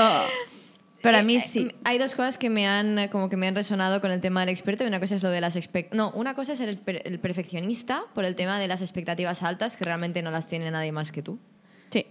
[1.01, 1.71] Para Eh, mí eh, sí.
[1.85, 4.49] Hay dos cosas que me han como que me han resonado con el tema del
[4.49, 7.01] experto y una cosa es lo de las expect no, una cosa es el, per-
[7.05, 10.91] el perfeccionista por el tema de las expectativas altas que realmente no las tiene nadie
[10.91, 11.39] más que tú.
[11.89, 12.05] Sí.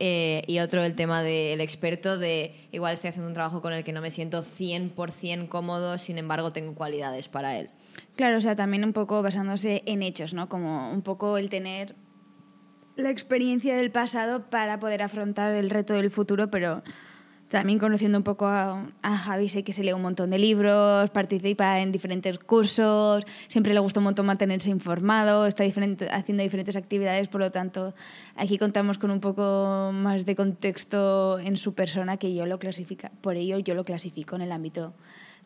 [0.00, 3.84] Eh, y otro el tema del experto de igual estoy haciendo un trabajo con el
[3.84, 7.70] que no me siento 100% cómodo, sin embargo tengo cualidades para él.
[8.16, 10.48] Claro, o sea, también un poco basándose en hechos, ¿no?
[10.48, 11.96] Como un poco el tener
[12.96, 16.84] la experiencia del pasado para poder afrontar el reto del futuro, pero
[17.48, 21.10] también conociendo un poco a, a Javi, sé que se lee un montón de libros,
[21.10, 26.76] participa en diferentes cursos, siempre le gusta un montón mantenerse informado, está diferente, haciendo diferentes
[26.76, 27.94] actividades, por lo tanto,
[28.36, 33.10] aquí contamos con un poco más de contexto en su persona que yo lo clasifica,
[33.20, 34.94] por ello yo lo clasifico en el ámbito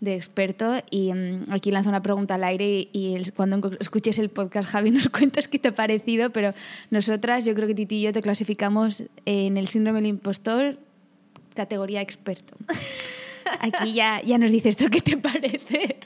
[0.00, 4.68] de experto y mm, aquí lanzo una pregunta al aire y, cuando escuches el podcast
[4.68, 6.54] Javi nos cuentas qué te ha parecido, pero
[6.90, 10.78] nosotras yo creo que Titi y yo te clasificamos en el síndrome del impostor
[11.54, 12.56] categoría experto.
[13.60, 15.96] Aquí ya, ya nos dices tú qué te parece.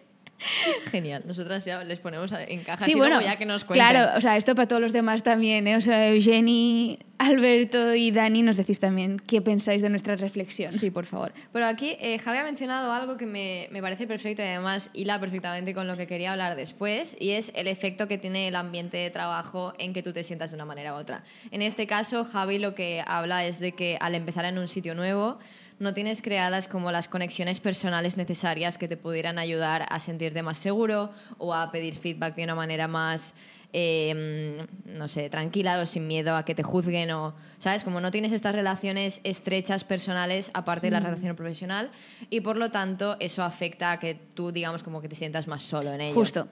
[0.90, 1.22] Genial.
[1.26, 3.87] Nosotras ya les ponemos en cajas Sí, bueno, ya que nos cuenten.
[3.87, 5.76] claro, o sea, esto para todos los demás también, ¿eh?
[5.76, 10.72] O sea, Eugeni, Alberto y Dani nos decís también qué pensáis de nuestra reflexión.
[10.72, 11.33] Sí, por favor.
[11.52, 15.20] Pero aquí eh, Javi ha mencionado algo que me, me parece perfecto y además hila
[15.20, 18.96] perfectamente con lo que quería hablar después y es el efecto que tiene el ambiente
[18.96, 21.22] de trabajo en que tú te sientas de una manera u otra.
[21.50, 24.94] En este caso, Javi lo que habla es de que al empezar en un sitio
[24.94, 25.38] nuevo
[25.83, 30.59] no tienes creadas como las conexiones personales necesarias que te pudieran ayudar a sentirte más
[30.59, 33.35] seguro o a pedir feedback de una manera más
[33.75, 37.85] eh, no sé, tranquila o sin miedo a que te juzguen o, ¿sabes?
[37.85, 41.90] Como no tienes estas relaciones estrechas personales aparte de la relación profesional
[42.29, 45.62] y por lo tanto eso afecta a que tú, digamos, como que te sientas más
[45.62, 46.14] solo en ello.
[46.14, 46.49] Justo.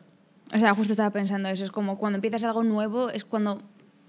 [0.53, 1.63] O sea, justo estaba pensando eso.
[1.63, 3.63] Es como cuando empiezas algo nuevo, es cuando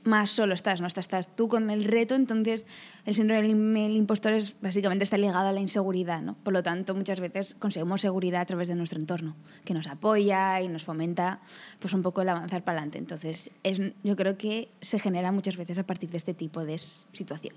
[0.04, 0.88] más solo estás, ¿no?
[0.88, 2.66] Estás, estás tú con el reto, entonces
[3.06, 6.36] el síndrome del impostor es, básicamente está ligado a la inseguridad, ¿no?
[6.36, 9.36] Por lo tanto, muchas veces conseguimos seguridad a través de nuestro entorno,
[9.66, 11.42] que nos apoya y nos fomenta
[11.80, 12.98] pues un poco el avanzar para adelante.
[12.98, 16.78] Entonces, es, yo creo que se genera muchas veces a partir de este tipo de
[16.78, 17.56] situación.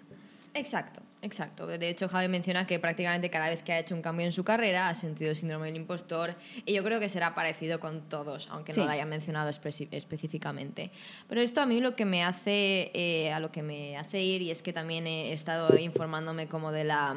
[0.54, 1.66] Exacto, exacto.
[1.66, 4.44] De hecho, Javi menciona que prácticamente cada vez que ha hecho un cambio en su
[4.44, 8.72] carrera ha sentido síndrome del impostor y yo creo que será parecido con todos, aunque
[8.72, 10.92] no lo haya mencionado específicamente.
[11.28, 14.42] Pero esto a mí lo que me hace, eh, a lo que me hace ir
[14.42, 17.16] y es que también he estado informándome como de la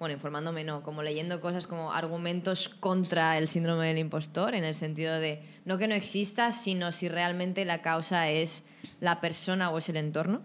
[0.00, 4.74] bueno, informándome no, como leyendo cosas como argumentos contra el síndrome del impostor, en el
[4.74, 8.64] sentido de no que no exista, sino si realmente la causa es
[8.98, 10.42] la persona o es el entorno.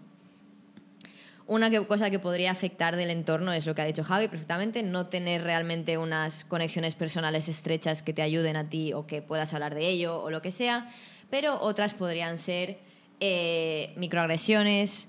[1.50, 5.08] Una cosa que podría afectar del entorno es lo que ha dicho Javi perfectamente, no
[5.08, 9.74] tener realmente unas conexiones personales estrechas que te ayuden a ti o que puedas hablar
[9.74, 10.88] de ello o lo que sea,
[11.28, 12.78] pero otras podrían ser
[13.18, 15.08] eh, microagresiones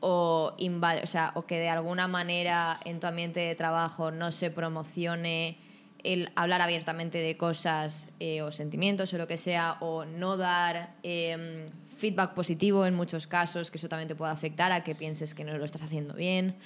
[0.00, 5.56] o, o, que de alguna manera en tu ambiente de trabajo no se promocione
[6.04, 10.94] el hablar abiertamente de cosas eh, o sentimientos o lo que sea, o no dar
[11.02, 15.34] em, feedback positivo en muchos casos, que eso también te puede afectar a que pienses
[15.34, 16.56] que no lo estás haciendo bien,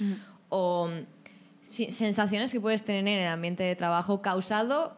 [0.49, 0.88] o
[1.62, 4.97] sensaciones que puedes tener en el ambiente de trabajo causado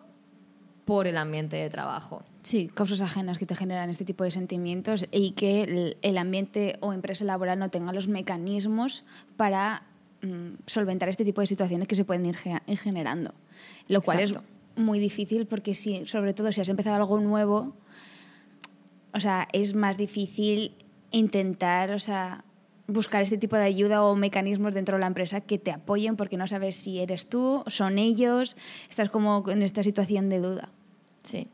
[0.84, 2.22] por el ambiente de trabajo.
[2.42, 6.92] Sí, causas ajenas que te generan este tipo de sentimientos y que el, ambiente o
[6.92, 9.04] empresa laboral no tenga los mecanismos
[9.36, 9.82] para
[10.66, 12.36] solventar este tipo de situaciones que se pueden ir,
[12.78, 13.34] generando.
[13.88, 14.34] Lo cual es
[14.76, 17.74] muy difícil porque si, sobre todo si has empezado algo nuevo,
[19.12, 20.72] o sea, es más difícil
[21.10, 22.44] intentar, o sea,
[22.86, 26.36] buscar este tipo de ayuda o mecanismos dentro de la empresa que te apoyen porque
[26.36, 28.56] no sabes si eres tú, son ellos,
[28.88, 30.68] estás como en esta situación de duda.
[31.22, 31.48] Sí.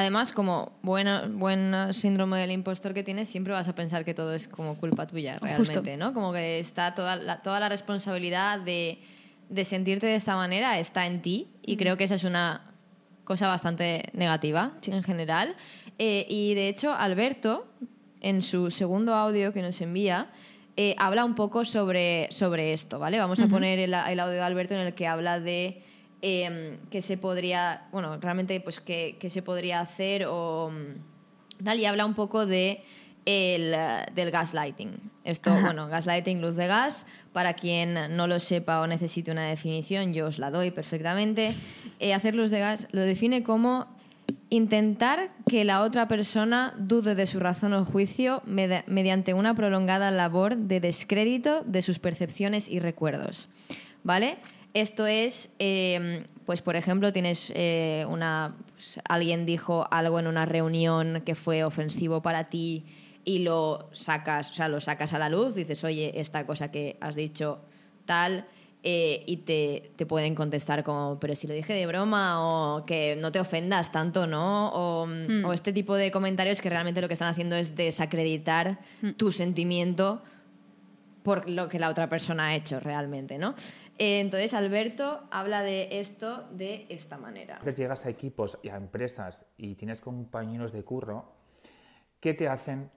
[0.00, 4.32] Además, como buena, buen síndrome del impostor que tienes, siempre vas a pensar que todo
[4.32, 6.14] es como culpa tuya, realmente, ¿no?
[6.14, 8.98] Como que está toda la, toda la responsabilidad de,
[9.50, 12.72] de sentirte de esta manera está en ti y creo que esa es una
[13.24, 15.54] cosa bastante negativa en general.
[15.98, 17.66] Eh, y de hecho, Alberto,
[18.22, 20.30] en su segundo audio que nos envía,
[20.78, 23.18] eh, habla un poco sobre, sobre esto, ¿vale?
[23.18, 25.82] Vamos a poner el, audio de Alberto en el que habla de
[26.22, 31.86] em, que se podría, bueno, realmente, pues, que, se podría hacer o mm, tal, y
[31.86, 32.82] habla un poco de
[33.26, 33.74] el,
[34.14, 35.10] del gaslighting.
[35.24, 40.12] Esto, bueno, gaslighting, luz de gas, para quien no lo sepa o necesite una definición,
[40.12, 41.54] yo os la doy perfectamente.
[41.98, 43.86] Eh, hacer luz de gas lo define como
[44.48, 50.56] intentar que la otra persona dude de su razón o juicio mediante una prolongada labor
[50.56, 53.48] de descrédito de sus percepciones y recuerdos.
[54.02, 54.38] ¿Vale?
[54.72, 58.48] Esto es, em, pues por ejemplo, tienes eh, una.
[58.74, 62.84] Pues, alguien dijo algo en una reunión que fue ofensivo para ti
[63.24, 66.96] y lo sacas, o sea, lo sacas a la luz, dices, oye, esta cosa que
[67.00, 67.60] has dicho
[68.06, 68.46] tal,
[68.82, 73.14] eh, y te, te, pueden contestar como, pero si lo dije de broma o que
[73.16, 74.68] no te ofendas tanto, ¿no?
[74.70, 75.06] O,
[75.44, 79.10] o este tipo de comentarios que realmente lo que están haciendo es desacreditar hmm.
[79.10, 80.22] tu sentimiento
[81.22, 83.54] por lo que la otra persona ha hecho realmente, ¿no?
[83.98, 87.54] Eh, entonces, Alberto habla de esto de esta manera.
[87.54, 91.32] Entonces llegas a equipos y a empresas y tienes compañeros de curro
[92.20, 92.90] que te hacen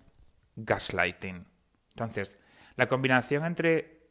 [0.55, 1.45] gaslighting.
[1.89, 2.39] Entonces,
[2.75, 4.03] la combinación entre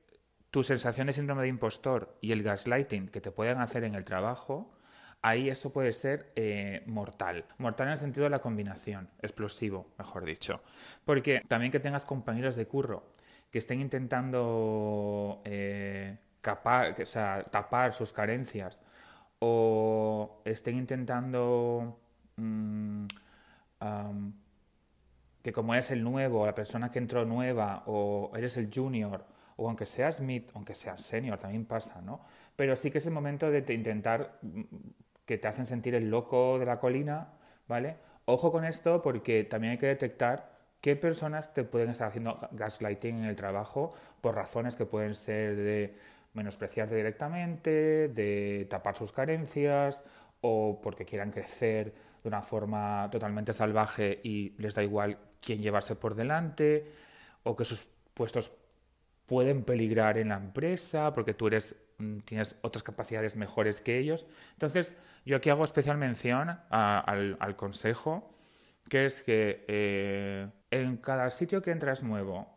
[0.50, 4.04] tu sensación de síndrome de impostor y el gaslighting que te pueden hacer en el
[4.04, 4.76] trabajo,
[5.22, 7.46] ahí eso puede ser eh, mortal.
[7.58, 10.62] Mortal en el sentido de la combinación, explosivo, mejor dicho.
[11.04, 13.12] Porque también que tengas compañeros de curro
[13.52, 18.82] que estén intentando eh, tapar sus carencias
[19.38, 22.00] o estén intentando
[22.36, 23.06] mm,
[25.42, 29.66] que como eres el nuevo, la persona que entró nueva o eres el junior, o
[29.68, 32.20] aunque seas mid, aunque seas senior, también pasa, ¿no?
[32.56, 34.62] Pero sí que es el momento de intentar mm,
[35.26, 37.34] que te hacen sentir el loco de la colina,
[37.68, 37.96] ¿vale?
[38.24, 40.51] Ojo con esto porque también hay que detectar
[40.82, 45.56] qué personas te pueden estar haciendo gaslighting en el trabajo por razones que pueden ser
[45.56, 45.96] de
[46.34, 50.02] menospreciarte directamente, de tapar sus carencias
[50.40, 55.94] o porque quieran crecer de una forma totalmente salvaje y les da igual quién llevarse
[55.94, 56.90] por delante
[57.44, 58.52] o que sus puestos
[59.26, 64.26] pueden peligrar en la empresa porque tú eres mm, tienes otras capacidades mejores que ellos.
[64.54, 68.34] Entonces, yo aquí hago especial mención al consejo,
[68.88, 72.48] que es que eh, en cada sitio que entras nuevo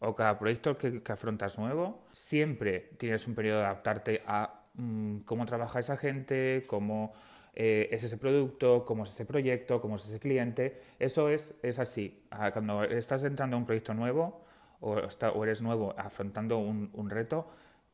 [0.00, 5.46] o cada proyecto que, afrontas nuevo, siempre tienes un periodo de adaptarte a mm, cómo
[5.46, 7.14] trabaja esa gente, cómo
[7.54, 10.82] eh, es ese producto, cómo es ese proyecto, cómo es ese cliente.
[10.98, 12.26] Eso es, así.
[12.30, 14.44] Ah, Cuando estás entrando a un proyecto nuevo
[14.80, 17.48] o, o eres nuevo afrontando un reto,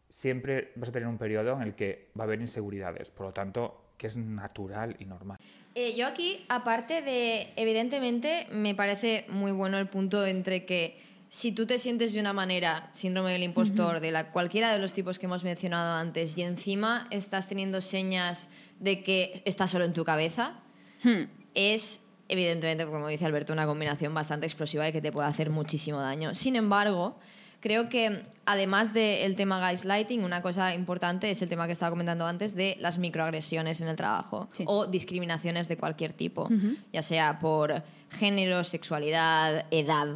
[0.09, 3.11] siempre vas a tener un periodo en el que va a haber inseguridades.
[3.11, 5.39] Por lo tanto, que es natural y normal.
[5.75, 11.53] Eh, yo aquí, aparte de, evidentemente, me parece muy bueno el punto entre que si
[11.53, 15.19] tú te sientes de una manera, síndrome del impostor, de la, cualquiera de los tipos
[15.19, 18.51] que hemos mencionado antes, y encima estás teniendo señas
[18.81, 20.59] de que estás solo en tu cabeza,
[21.03, 21.25] Hmm.
[21.55, 26.01] es evidentemente, como dice Alberto, una combinación bastante explosiva y que te puede hacer muchísimo
[26.01, 26.35] daño.
[26.35, 27.19] Sin embargo,
[27.63, 32.27] creo que además del tema gaslighting, una cosa importante es el tema que estaba comentando
[32.27, 34.65] antes de las microagresiones en el trabajo Sí.
[34.67, 36.49] o discriminaciones de cualquier tipo,
[36.93, 40.09] ya sea por género, sexualidad, edad,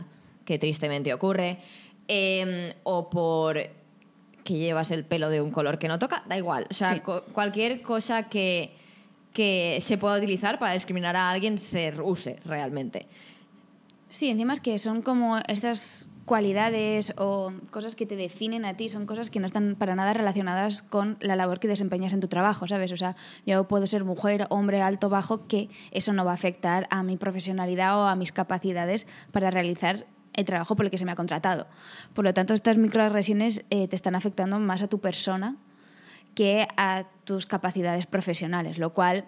[0.45, 1.59] que tristemente ocurre,
[2.09, 3.57] em, o por
[4.45, 6.67] que llevas el pelo de un color que no toca, da igual.
[6.71, 7.01] O sea, Sí.
[7.01, 8.73] co- cualquier cosa que,
[9.33, 13.07] que se pueda utilizar para discriminar a alguien se use realmente.
[14.09, 18.89] Sí, encima es que son como estas cualidades o cosas que te definen a ti,
[18.89, 22.29] son cosas que no están para nada relacionadas con la labor que desempeñas en tu
[22.29, 22.93] trabajo, ¿sabes?
[22.93, 23.17] O sea,
[23.47, 27.17] yo puedo ser mujer, hombre, alto, bajo, que eso no va a afectar a mi
[27.17, 30.05] profesionalidad o a mis capacidades para realizar
[30.35, 31.69] el trabajo por el que se me ha contratado.
[32.13, 35.57] Por lo tanto, estas microagresiones eh, te están afectando más a tu persona
[36.35, 39.25] que a tus capacidades profesionales, lo cual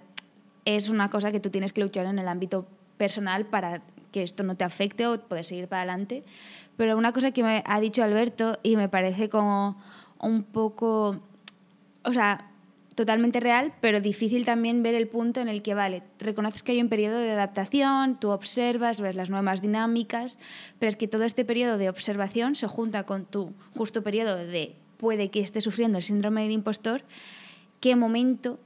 [0.65, 2.67] es una cosa que tú tienes que luchar en el ámbito
[2.99, 3.83] personal para
[4.19, 6.25] que esto no te afecte o poder seguir para adelante.
[6.77, 9.81] Pero una cosa que me ha dicho Alberto y me parece como
[10.21, 11.21] un poco,
[12.05, 12.51] o sea,
[12.97, 16.81] totalmente real, pero difícil también ver el punto en el que, vale, reconoces que hay
[16.81, 20.37] un periodo de adaptación, tú observas, ves las nuevas dinámicas,
[20.81, 24.75] pero es que todo este periodo de observación se junta con tu justo periodo de
[24.97, 27.03] puede que esté sufriendo el síndrome del impostor,
[27.79, 28.59] qué momento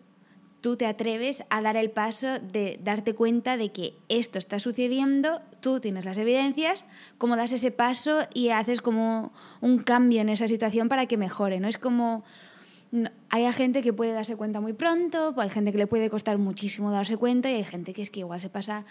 [0.63, 5.43] tú te atreves a dar el paso de darte cuenta de que esto está sucediendo,
[5.61, 6.87] tú tienes las evidencias,
[7.19, 11.61] cómo das ese paso y haces como un cambio en esa situación para que mejore,
[11.61, 11.69] ¿no?
[11.69, 12.25] Es como
[12.93, 16.39] no- hay gente que puede darse cuenta muy pronto, hay gente que le puede costar
[16.39, 18.85] muchísimo darse cuenta y hay gente que es que igual se pasa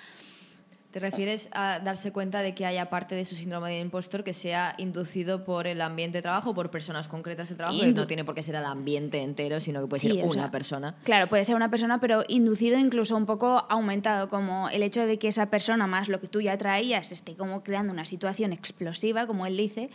[0.91, 4.33] ¿Te refieres a darse cuenta de que haya parte de su síndrome de impostor que
[4.33, 7.79] sea inducido por el ambiente de trabajo, por personas concretas de trabajo?
[7.79, 10.25] que Indu- no tiene por qué ser el ambiente entero, sino que puede Sí, ser
[10.25, 10.95] una sea, persona.
[11.05, 15.17] Claro, puede ser una persona, pero inducido incluso un poco aumentado, como el hecho de
[15.17, 19.27] que esa persona más lo que tú ya traías esté como creando una situación explosiva,
[19.27, 19.89] como él dice.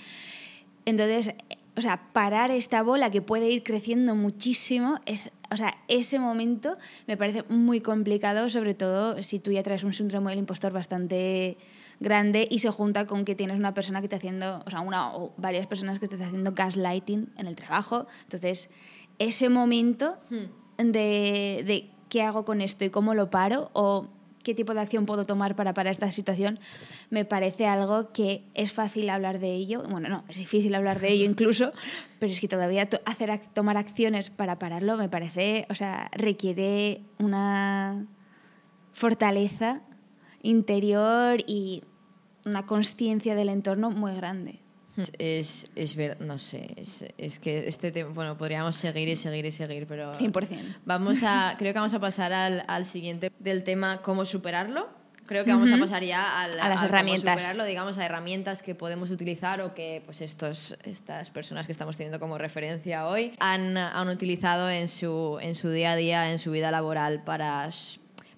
[0.86, 1.34] Entonces,
[1.76, 6.78] o sea, parar esta bola que puede ir creciendo muchísimo, es, o sea, ese momento
[7.06, 11.58] me parece muy complicado, sobre todo si tú ya traes un síndrome del impostor bastante
[12.00, 15.14] grande y se junta con que tienes una persona que te haciendo, o sea, una
[15.14, 18.06] o varias personas que te están haciendo gaslighting en el trabajo.
[18.22, 18.70] Entonces,
[19.18, 20.16] ese momento
[20.78, 24.08] de, de qué hago con esto y cómo lo paro o
[24.46, 26.60] qué tipo de acción puedo tomar para parar esta situación,
[27.10, 29.82] me parece algo que es fácil hablar de ello.
[29.90, 31.72] Bueno, no, es difícil hablar de ello incluso,
[32.20, 36.08] pero es que todavía to- hacer, ac- tomar acciones para pararlo me parece, o sea,
[36.12, 38.06] requiere una
[38.92, 39.80] fortaleza
[40.42, 41.82] interior y
[42.44, 44.60] una conciencia del entorno muy grande.
[45.18, 49.44] Es, es ver, no sé, es, es que este tema, bueno, podríamos seguir y seguir
[49.44, 50.76] y seguir, pero 100%.
[50.84, 54.88] vamos a, creo que vamos a pasar al, al siguiente del tema cómo superarlo.
[55.26, 55.82] Creo que vamos a Ujú.
[55.82, 57.24] pasar ya al, A las al herramientas.
[57.24, 61.72] Cómo superarlo, digamos, a herramientas que podemos utilizar o que pues estos, estas personas que
[61.72, 66.30] estamos teniendo como referencia hoy han, han utilizado en su, en su día a día,
[66.30, 67.68] en su vida laboral para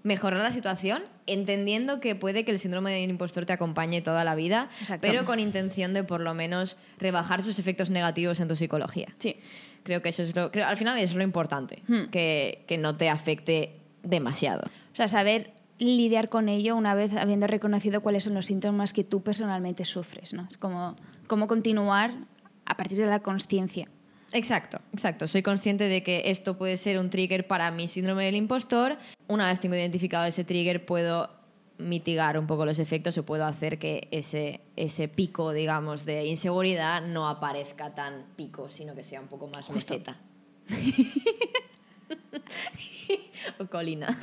[0.09, 4.34] mejorar la situación, entendiendo que puede que el síndrome del impostor te acompañe toda la
[4.34, 5.06] vida, Exacto.
[5.06, 9.09] pero con intención de por lo menos rebajar sus efectos negativos en tu psicología.
[9.18, 9.36] Sí.
[9.84, 12.06] Creo que eso es lo, creo- al final eso es lo importante, Hmm.
[12.11, 14.62] que, que no te afecte demasiado.
[14.92, 19.04] O sea, saber lidiar con ello una vez habiendo reconocido cuáles son los síntomas que
[19.04, 20.48] tú personalmente sufres, ¿no?
[20.50, 20.96] Es como
[21.28, 22.12] cómo continuar
[22.66, 23.88] a partir de la conciencia.
[24.33, 25.26] Exacto, exacto.
[25.26, 28.99] Soy consciente de que esto puede ser un trigger para mi síndrome del impostor.
[29.26, 31.31] Una vez tengo identificado ese trigger, puedo
[31.79, 37.03] mitigar un poco los efectos o puedo hacer que ese, ese pico, digamos, de inseguridad
[37.03, 39.95] no aparezca tan pico, sino que sea un poco más Justo.
[39.95, 40.16] meseta.
[43.59, 44.18] o colina.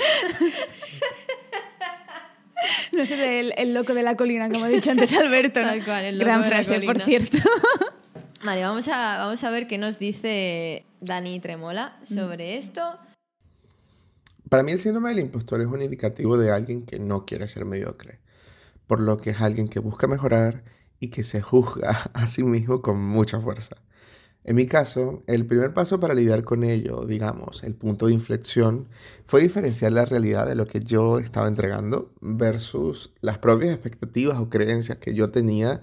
[2.92, 5.62] No sé, el, el loco de la colina, como ha dicho antes Alberto.
[5.62, 5.68] ¿no?
[5.68, 7.38] Tal cual, el loco Gran de la frase, por cierto.
[8.46, 13.00] Vale, vamos a, vamos a ver qué nos dice Dani Tremola sobre esto.
[14.50, 17.66] Para mí el síndrome del impostor es un indicativo de alguien que no quiere ser
[17.66, 18.20] mediocre,
[18.86, 20.64] por lo que es alguien que busca mejorar
[21.00, 23.78] y que se juzga a sí mismo con mucha fuerza.
[24.44, 28.90] En mi caso, el primer paso para lidiar con ello, digamos, el punto de inflexión,
[29.26, 34.52] fue diferenciar la realidad de lo que yo estaba entregando versus las propias expectativas o
[34.52, 35.82] creencias que yo tenía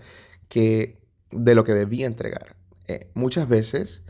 [0.49, 1.02] que,
[1.33, 2.57] de lo que debía entregar.
[2.89, 4.03] Eh, muchas veces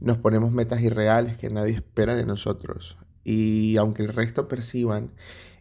[0.00, 5.12] nos ponemos metas irreales que nadie espera de nosotros y aunque el resto perciban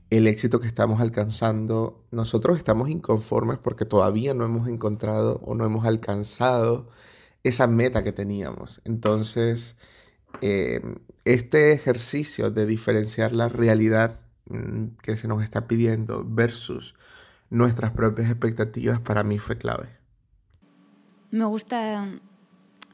[0.09, 5.65] el éxito que estamos alcanzando, nosotros estamos inconformes porque todavía no hemos encontrado o no
[5.65, 6.89] hemos alcanzado
[7.43, 8.81] esa meta que teníamos.
[8.85, 9.75] Entonces,
[10.41, 10.81] eh,
[11.25, 16.95] este ejercicio de diferenciar la realidad mm, que se nos está pidiendo versus
[17.51, 19.98] nuestras propias expectativas para mí fue clave.
[21.31, 22.19] Me gusta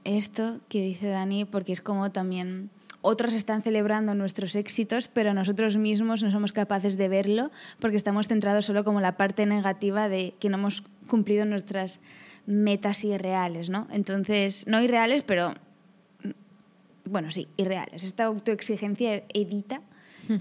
[0.03, 2.69] esto que dice Dani porque es como también
[3.01, 8.27] otros están celebrando nuestros éxitos, pero nosotros mismos no somos capaces de verlo porque estamos
[8.27, 11.99] centrados solo como la parte negativa de que no hemos cumplido nuestras
[12.47, 13.87] metas irreales, ¿no?
[13.91, 15.51] Entonces, no irreales, pero
[16.23, 16.29] mm,
[17.11, 18.03] bueno, sí, irreales.
[18.03, 19.81] Esta autoexigencia evita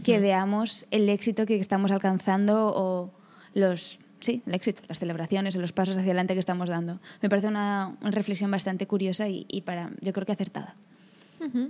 [0.02, 3.10] que veamos el éxito que estamos alcanzando o
[3.52, 6.98] los sí, el éxito, las celebraciones, los pasos hacia adelante que estamos dando.
[7.20, 10.74] Me parece una, reflexión bastante curiosa y, para, yo creo que acertada.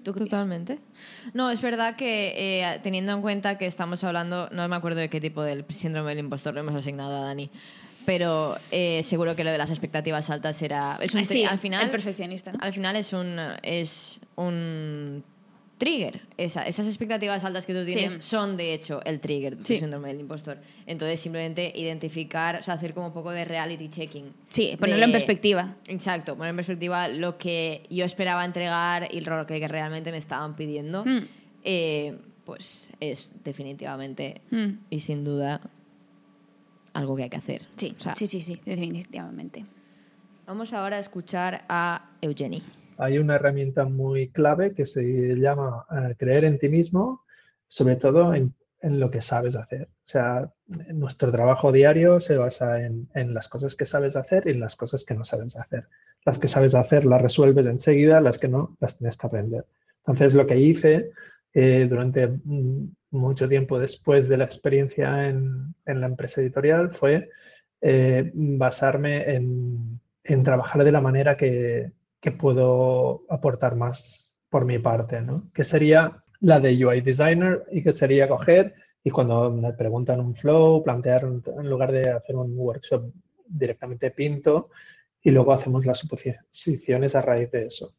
[0.05, 0.79] Totalmente.
[1.33, 5.11] No, es verdad que eh, teniendo en cuenta que estamos hablando, no me acuerdo de
[5.11, 7.51] qué tipo del síndrome del impostor lo hemos asignado a Dani,
[8.07, 11.85] pero eh, seguro que lo de las expectativas altas era es un ah, al final
[11.87, 15.25] el perfeccionista al final es un es un
[15.85, 20.21] trigger esas expectativas altas que tú tienes son de hecho el trigger del síndrome del
[20.21, 25.05] impostor entonces simplemente identificar o sea hacer como un poco de reality checking sí ponerlo
[25.05, 30.11] en perspectiva exacto poner en perspectiva lo que yo esperaba entregar y lo que realmente
[30.11, 31.19] me estaban pidiendo hmm.
[31.65, 34.71] eh, pues es definitivamente hmm.
[34.91, 35.61] y sin duda
[36.95, 37.67] algo que hay que hacer.
[37.77, 39.67] Sí, sí, sí, sí, definitivamente.
[40.47, 42.63] Vamos ahora a escuchar a Eugenie.
[42.99, 45.03] Hay una herramienta muy clave que se
[45.37, 47.23] llama eh, creer en ti mismo,
[47.69, 49.85] sobre todo en, lo que sabes hacer.
[49.85, 54.61] O sea, nuestro trabajo diario se basa en, las cosas que sabes hacer y en
[54.61, 55.89] las cosas que no sabes hacer.
[56.27, 59.65] Las que sabes hacer las resuelves enseguida, las que no las tienes que aprender.
[60.07, 61.13] Entonces, lo que hice
[61.55, 67.31] eh, durante mm, mucho tiempo después de la experiencia en, la empresa editorial fue
[67.81, 70.01] eh, basarme en,
[70.43, 71.93] trabajar de la manera que,
[72.33, 75.51] puedo aportar más por mi parte, ¿no?
[75.53, 80.35] que sería la de UI Designer y que sería coger y cuando me preguntan un
[80.35, 83.13] flow, plantear en lugar de hacer un workshop
[83.47, 84.71] directamente pinto
[85.23, 87.95] y luego hacemos las suposiciones a raíz de eso.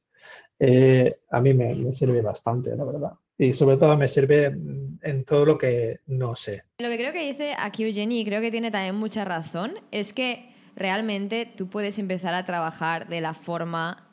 [0.58, 5.46] Eh, a mí me sirve bastante, la verdad y sobre todo me sirve en todo
[5.46, 6.64] lo que no sé.
[6.80, 10.14] Lo que creo que dice aquí Eugenie, y creo que tiene también mucha razón, es
[10.14, 14.05] que realmente tú puedes empezar a trabajar de la forma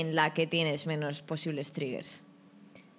[0.00, 2.22] en la que tienes menos posibles triggers.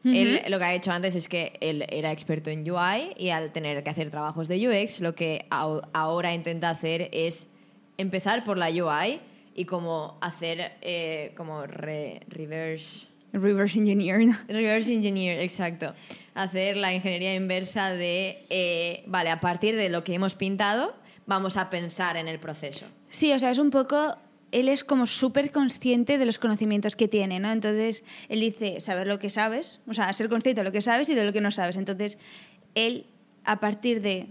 [0.06, 3.54] Él lo que ha hecho antes es que él era experto en UI y al
[3.54, 7.48] tener que hacer trabajos de UX, lo que ahora intenta hacer es
[7.98, 9.22] empezar por la UI
[9.56, 14.28] y como hacer eh, como reverse Reverse engineer.
[14.48, 15.94] Reverse engineer, exacto.
[16.36, 20.94] Hacer la ingeniería inversa de, eh, vale, a partir de lo que hemos pintado,
[21.26, 22.86] vamos a pensar en el proceso.
[23.10, 24.16] Sí, o sea, es un poco
[24.54, 27.52] él es como súper consciente de los conocimientos que tiene, ¿no?
[27.52, 31.10] Entonces, él dice saber lo que sabes, o sea, ser consciente de lo que sabes
[31.10, 31.76] y de lo que no sabes.
[31.76, 32.20] Entonces,
[32.76, 33.08] él,
[33.44, 34.28] a partir de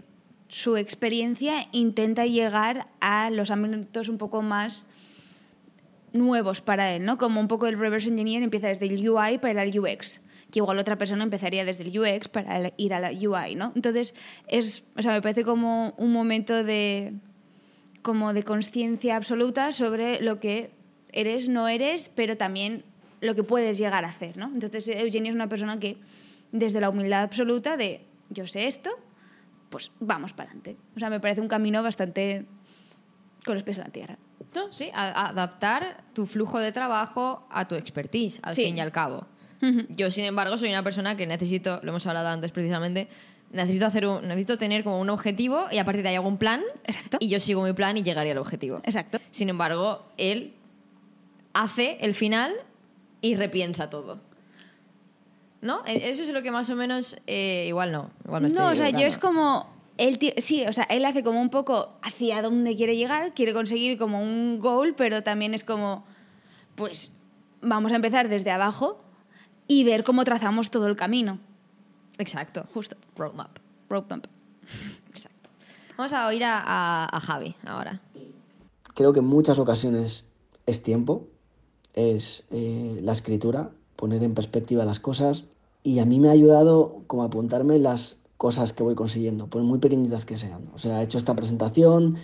[0.46, 4.86] su experiencia, intenta llegar a los ámbitos un poco más
[6.12, 7.18] nuevos para él, ¿no?
[7.18, 10.20] Como un poco el reverse engineer empieza desde el UI para el UX,
[10.52, 13.72] que igual otra persona empezaría desde el UX para ir a la UI, ¿no?
[13.74, 14.14] Entonces,
[14.46, 17.14] es, o sea, me parece como un momento de
[18.02, 20.72] como de conciencia absoluta sobre lo que
[21.10, 22.84] eres, no eres, pero también
[23.20, 24.46] lo que puedes llegar a hacer, ¿no?
[24.46, 25.98] Entonces, Eugenio es una persona que
[26.50, 28.90] desde la humildad absoluta de yo sé esto,
[29.70, 30.76] pues vamos para adelante.
[30.96, 32.46] O sea, me parece un camino bastante
[33.44, 34.18] con los pies en la tierra.
[34.70, 39.26] Sí, adaptar tu flujo de trabajo a tu expertise, al fin y al cabo.
[39.90, 43.08] Yo, sin embargo, soy una persona que necesito, lo hemos hablado antes precisamente,
[43.52, 46.38] necesito hacer un, necesito tener como un objetivo y a partir de ahí hago un
[46.38, 47.18] plan Exacto.
[47.20, 48.80] y yo sigo mi plan y llegaría al objetivo.
[48.84, 49.18] Exacto.
[49.30, 50.54] Sin embargo, él
[51.52, 52.52] hace el final
[53.20, 54.20] y repiensa todo.
[55.60, 55.82] ¿No?
[55.86, 58.90] E, eso es lo que más o menos eh, igual no, igual No, o sea,
[58.90, 62.96] yo es como él sí, o sea, él hace como un poco hacia dónde quiere
[62.96, 66.04] llegar, quiere conseguir como un goal, pero también es como,
[66.74, 67.12] pues
[67.60, 69.00] vamos a empezar desde abajo
[69.68, 71.38] y ver cómo trazamos todo el camino.
[72.18, 72.64] Exacto.
[72.74, 72.96] Justo.
[73.16, 73.58] Roadmap.
[73.88, 74.26] Roadmap.
[75.10, 75.50] Exacto.
[75.96, 78.00] Vamos a oír a, a- a Javi ahora.
[78.94, 80.24] Creo que en muchas ocasiones
[80.66, 81.26] es tiempo,
[81.94, 85.44] es eh, la escritura, poner en perspectiva las cosas
[85.82, 89.62] y a mí me ha ayudado como a apuntarme las cosas que voy consiguiendo, por
[89.62, 90.68] muy pequeñitas que sean.
[90.74, 92.16] O sea, he hecho esta presentación,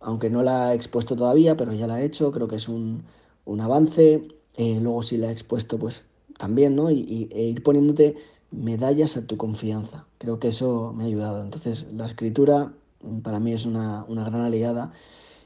[0.00, 3.04] aunque no la he expuesto todavía, pero ya la he hecho, creo que es un,
[3.44, 4.26] un avance.
[4.56, 6.02] Eh, luego si la he expuesto, pues
[6.38, 6.90] también, ¿no?
[6.90, 8.16] Y, y- e ir poniéndote
[8.50, 10.06] medallas a tu confianza.
[10.18, 11.42] Creo que eso me ha ayudado.
[11.42, 12.72] Entonces, la escritura
[13.02, 14.92] mm, para mí es una, una gran aliada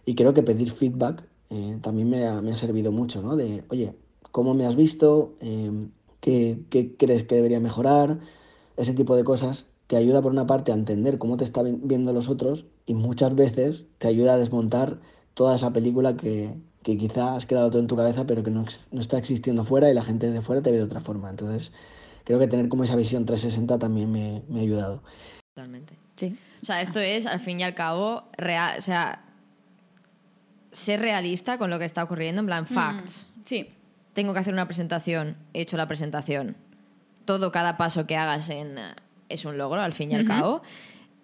[0.07, 3.37] y creo que pedir feedback eh, también me ha, me ha servido mucho, ¿no?
[3.37, 3.95] De, oye,
[4.33, 5.35] ¿cómo me has visto?
[5.41, 5.71] Eh,
[6.21, 8.19] ¿qué, qué crees que debería mejorar?
[8.77, 12.13] Ese tipo de cosas te ayuda por una parte a entender cómo te están viendo
[12.13, 14.99] los otros y muchas veces te ayuda a desmontar
[15.35, 19.01] toda esa película que, que has creado todo en tu cabeza pero que no, no
[19.01, 21.31] está existiendo fuera y la gente desde fuera te ve de otra forma.
[21.31, 21.73] Entonces,
[22.25, 25.03] creo que tener como esa visión 360 también me, me ha ayudado.
[25.55, 25.97] Totalmente.
[26.17, 26.37] Sí.
[26.63, 29.25] O sea, esto es, al fin y al cabo, real, o sea,
[30.73, 33.27] ser realista con lo que está ocurriendo, en plan, facts.
[33.45, 33.69] Sí.
[34.13, 36.57] Tengo que hacer una presentación, he hecho la presentación.
[37.25, 38.77] Todo, cada paso que hagas en,
[39.29, 40.63] es un logro, al fin y al cabo.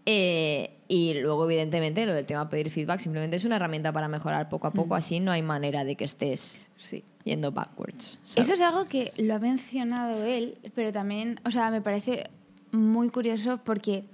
[0.07, 4.09] Eh, y luego, evidentemente, lo del tema de pedir feedback simplemente es una herramienta para
[4.09, 7.05] mejorar poco a poco, así no hay manera de que estés Sí.
[7.25, 8.19] Yendo backwards.
[8.25, 8.51] Eso ¿sabes?
[8.51, 12.31] es algo que lo ha mencionado él, pero también, o sea, me parece
[12.73, 14.05] muy curioso porque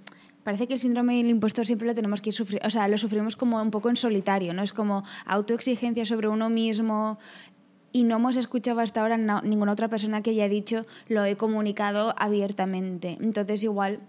[0.44, 3.36] parece que el síndrome del impostor siempre lo tenemos que sufrir, o sea, lo sufrimos
[3.36, 4.62] como un poco en solitario, ¿no?
[4.62, 7.18] Es como autoexigencia sobre uno mismo
[7.92, 11.36] y no hemos escuchado hasta ahora na- ninguna otra persona que haya dicho lo he
[11.36, 13.16] comunicado abiertamente.
[13.20, 14.00] Entonces, igual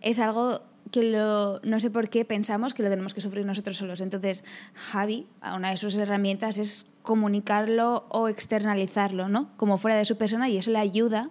[0.00, 0.62] es algo
[0.92, 4.00] que lo, no sé por qué pensamos que lo tenemos que sufrir nosotros solos.
[4.00, 9.50] Entonces, Javi, una de sus herramientas es comunicarlo o externalizarlo, ¿no?
[9.56, 11.30] Como fuera de su persona y eso le ayuda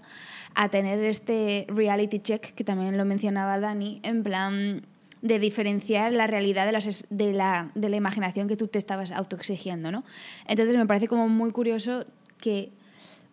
[0.56, 4.86] a tener este reality check que también lo mencionaba Dani, en plan
[5.22, 9.12] de diferenciar la realidad de, las de, la, de la imaginación que tú te estabas
[9.12, 10.04] autoexigiendo, ¿no?
[10.48, 12.06] Entonces me parece como muy curioso
[12.40, 12.72] que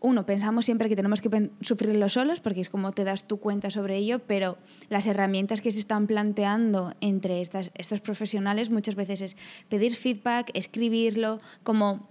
[0.01, 3.70] uno, pensamos siempre que tenemos que sufrirlo solos, porque es como te das tu cuenta
[3.70, 4.57] sobre ello, pero
[4.88, 9.36] las herramientas que se están planteando entre estos profesionales muchas veces es
[9.68, 12.09] pedir feedback, escribirlo, como,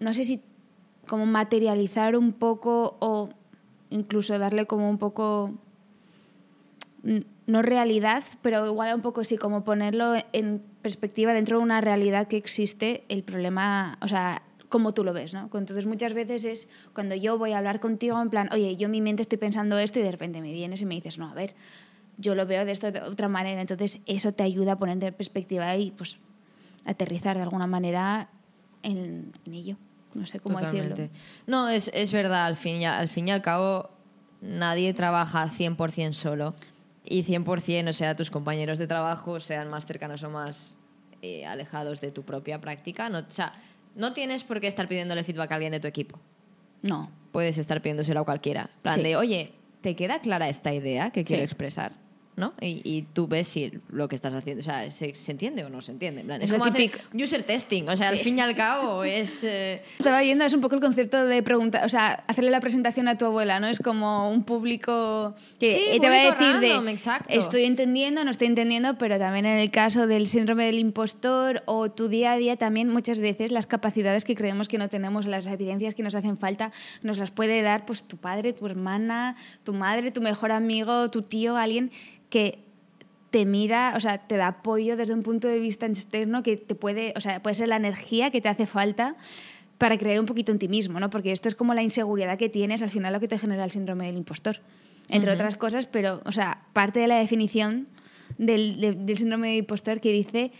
[0.00, 0.42] no sé si,
[1.06, 3.28] como materializar un poco o
[3.90, 5.52] incluso darle como un poco,
[7.46, 12.26] no realidad, pero igual un poco sí, como ponerlo en perspectiva dentro de una realidad
[12.26, 14.42] que existe, el problema, o sea,
[14.74, 15.44] como tú lo ves, ¿no?
[15.44, 18.90] Entonces muchas veces es cuando yo voy a hablar contigo en plan, oye, yo en
[18.90, 21.32] mi mente estoy pensando esto y de repente me vienes y me dices, no, a
[21.32, 21.54] ver,
[22.18, 25.76] yo lo veo de esta otra manera, entonces eso te ayuda a poner en perspectiva
[25.76, 26.18] y pues
[26.84, 28.30] aterrizar de alguna manera
[28.82, 29.76] en, ello.
[30.12, 30.88] No sé cómo decirlo.
[30.88, 31.16] Totalmente.
[31.46, 33.90] No, es, es verdad, al fin, y, al fin y al cabo,
[34.40, 36.56] nadie trabaja 100% solo.
[37.04, 40.78] Y 100%, o sea, tus compañeros de trabajo sean más cercanos o más
[41.22, 43.08] eh, alejados de tu propia práctica.
[43.08, 43.52] No, o sea,
[43.94, 46.18] no tienes por qué estar pidiéndole feedback a alguien de tu equipo.
[46.82, 47.10] No.
[47.32, 48.70] Puedes estar pidiéndoselo a cualquiera.
[48.76, 49.02] En plan Sí.
[49.02, 51.44] de, oye, ¿te queda clara esta idea que quiero Sí.
[51.44, 51.92] expresar?
[52.36, 52.52] ¿No?
[52.60, 55.70] Y, y tú ves si lo que estás haciendo, o sea, ¿se, se entiende o
[55.70, 56.22] no se entiende?
[56.22, 59.44] En plan, es como hacer user testing, o sea, al fin y al cabo es...
[59.44, 63.06] eh, Estaba yendo, es un poco el concepto de preguntar, o sea, hacerle la presentación
[63.06, 63.68] a tu abuela, ¿no?
[63.68, 67.28] Es como un público que Sí, te va a decir random, de exacto.
[67.28, 71.90] estoy entendiendo, no estoy entendiendo, pero también en el caso del síndrome del impostor o
[71.90, 75.46] tu día a día también muchas veces las capacidades que creemos que no tenemos, las
[75.46, 76.72] evidencias que nos hacen falta,
[77.02, 81.22] nos las puede dar pues tu padre, tu hermana, tu madre, tu mejor amigo, tu
[81.22, 81.90] tío, alguien
[82.30, 82.58] que
[83.30, 86.74] te mira, o sea, te da apoyo desde un punto de vista externo que te
[86.74, 89.16] puede, o sea, puede ser la energía que te hace falta
[89.78, 91.10] para creer un poquito en ti mismo, ¿no?
[91.10, 93.70] Porque esto es como la inseguridad que tienes, al final lo que te genera el
[93.72, 94.60] síndrome del impostor,
[95.08, 97.88] entre otras cosas, pero, o sea, parte de la definición
[98.38, 100.52] del, de- del síndrome del impostor que dice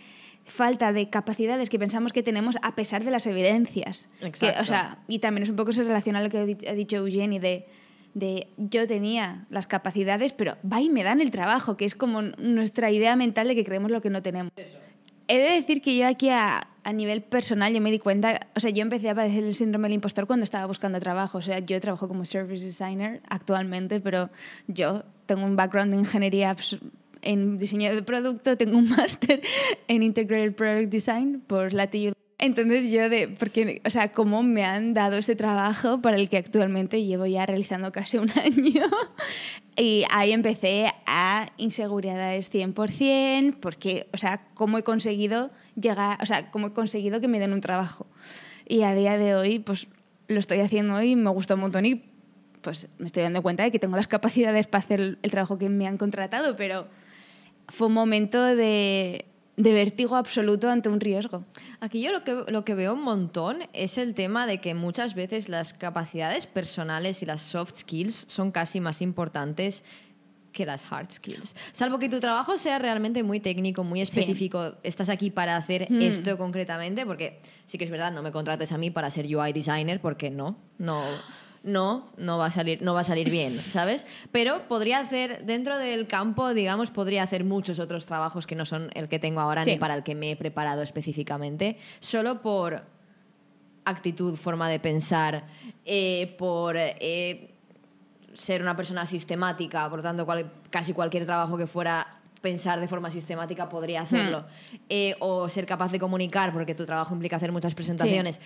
[0.45, 4.07] falta de capacidades que pensamos que tenemos a pesar de las evidencias.
[4.19, 4.61] Que, Exacto.
[4.61, 6.37] o sea, y también es un poco se relaciona a lo que
[6.67, 7.65] ha dicho Eugenie de,
[8.15, 12.21] de yo tenía las capacidades, pero va y me dan el trabajo, que es como
[12.21, 14.51] nuestra idea mental de que creemos lo que no tenemos.
[15.27, 18.59] He de decir que yo aquí a, a nivel personal yo me di cuenta, o
[18.59, 21.59] sea, yo empecé a padecer el síndrome del impostor cuando estaba buscando trabajo, o sea,
[21.59, 24.29] yo trabajo como service designer actualmente, pero
[24.67, 26.55] yo tengo un background de ingeniería
[27.21, 29.41] en diseño de producto, tengo un máster
[29.87, 31.89] en Integrated Product Design por la.
[32.37, 36.37] Entonces yo de, porque, o sea, cómo me han dado este trabajo para el que
[36.37, 38.85] actualmente llevo ya realizando casi un año.
[39.77, 46.51] Y ahí empecé a inseguridades 100%, porque, o sea, cómo he conseguido llegar, o sea,
[46.51, 48.05] cómo he conseguido que me den un trabajo.
[48.67, 49.87] Y a día de hoy, pues
[50.27, 52.03] lo estoy haciendo y me gusta un montón y
[52.61, 55.69] pues me estoy dando cuenta de que tengo las capacidades para hacer el, trabajo que
[55.69, 56.87] me han contratado, pero
[57.67, 59.25] fue un momento de,
[59.57, 61.45] de vértigo absoluto ante un riesgo.
[61.79, 65.15] Aquí yo lo que, lo que veo un montón es el tema de que muchas
[65.15, 69.83] veces las capacidades personales y las soft skills son casi más importantes
[70.51, 71.53] que las hard skills.
[71.73, 76.01] Salvo que tu trabajo sea realmente muy técnico, muy específico, estás aquí para hacer Mm.
[76.01, 79.51] esto concretamente, porque sí que es verdad, no me contrates a mí para ser UI
[79.51, 81.03] designer, porque no, no,
[81.65, 84.05] no, no va a salir, no va a salir bien, ¿sabes?
[84.31, 88.89] Pero podría hacer, dentro del campo, digamos, podría hacer muchos otros trabajos que no son
[88.93, 89.71] el que tengo ahora Sí.
[89.71, 92.83] ni para el que me he preparado específicamente, solo por
[93.83, 95.45] actitud, forma de pensar,
[95.85, 97.51] eh, por eh,
[98.33, 102.07] ser una persona sistemática, por tanto, cual- casi cualquier trabajo que fuera
[102.41, 104.45] pensar de forma sistemática podría hacerlo.
[104.89, 108.39] Eh, o ser capaz de comunicar, porque tu trabajo implica hacer muchas presentaciones.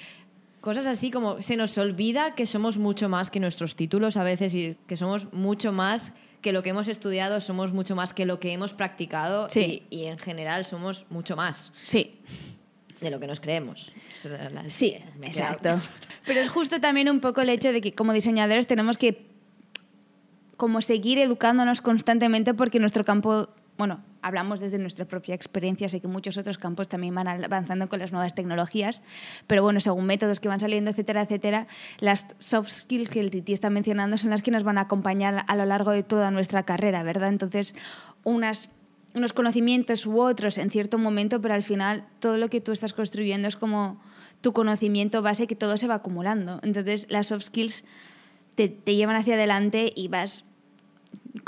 [0.62, 4.53] Cosas así como se nos olvida que somos mucho más que nuestros títulos a veces
[4.53, 8.39] y que somos mucho más que lo que hemos estudiado, somos mucho más que lo
[8.39, 9.84] que hemos practicado Sí.
[9.89, 12.20] y, y en general somos mucho más Sí,
[13.01, 13.91] de lo que nos creemos.
[14.68, 15.80] Sí, exacto.
[16.26, 19.28] Pero es justo también un poco el hecho de que como diseñadores tenemos que
[20.57, 23.47] como seguir educándonos constantemente porque nuestro campo,
[23.80, 28.00] bueno, hablamos desde nuestra propia experiencia, sé que muchos otros campos también van avanzando con
[28.00, 29.02] las nuevas tecnologías,
[29.48, 31.66] pero bueno, según métodos que van saliendo, etcétera, etcétera,
[32.02, 35.46] las soft skills que el Titi está mencionando son las que nos van a acompañar
[35.48, 37.30] a lo largo de toda nuestra carrera, ¿verdad?
[37.30, 37.74] Entonces,
[38.26, 38.68] unos
[39.34, 43.48] conocimientos u otros en cierto momento, pero al final todo lo que tú estás construyendo
[43.48, 44.02] es como
[44.42, 46.60] tu conocimiento base que todo se va acumulando.
[46.64, 47.86] Entonces las soft skills
[48.56, 50.44] te llevan hacia adelante y vas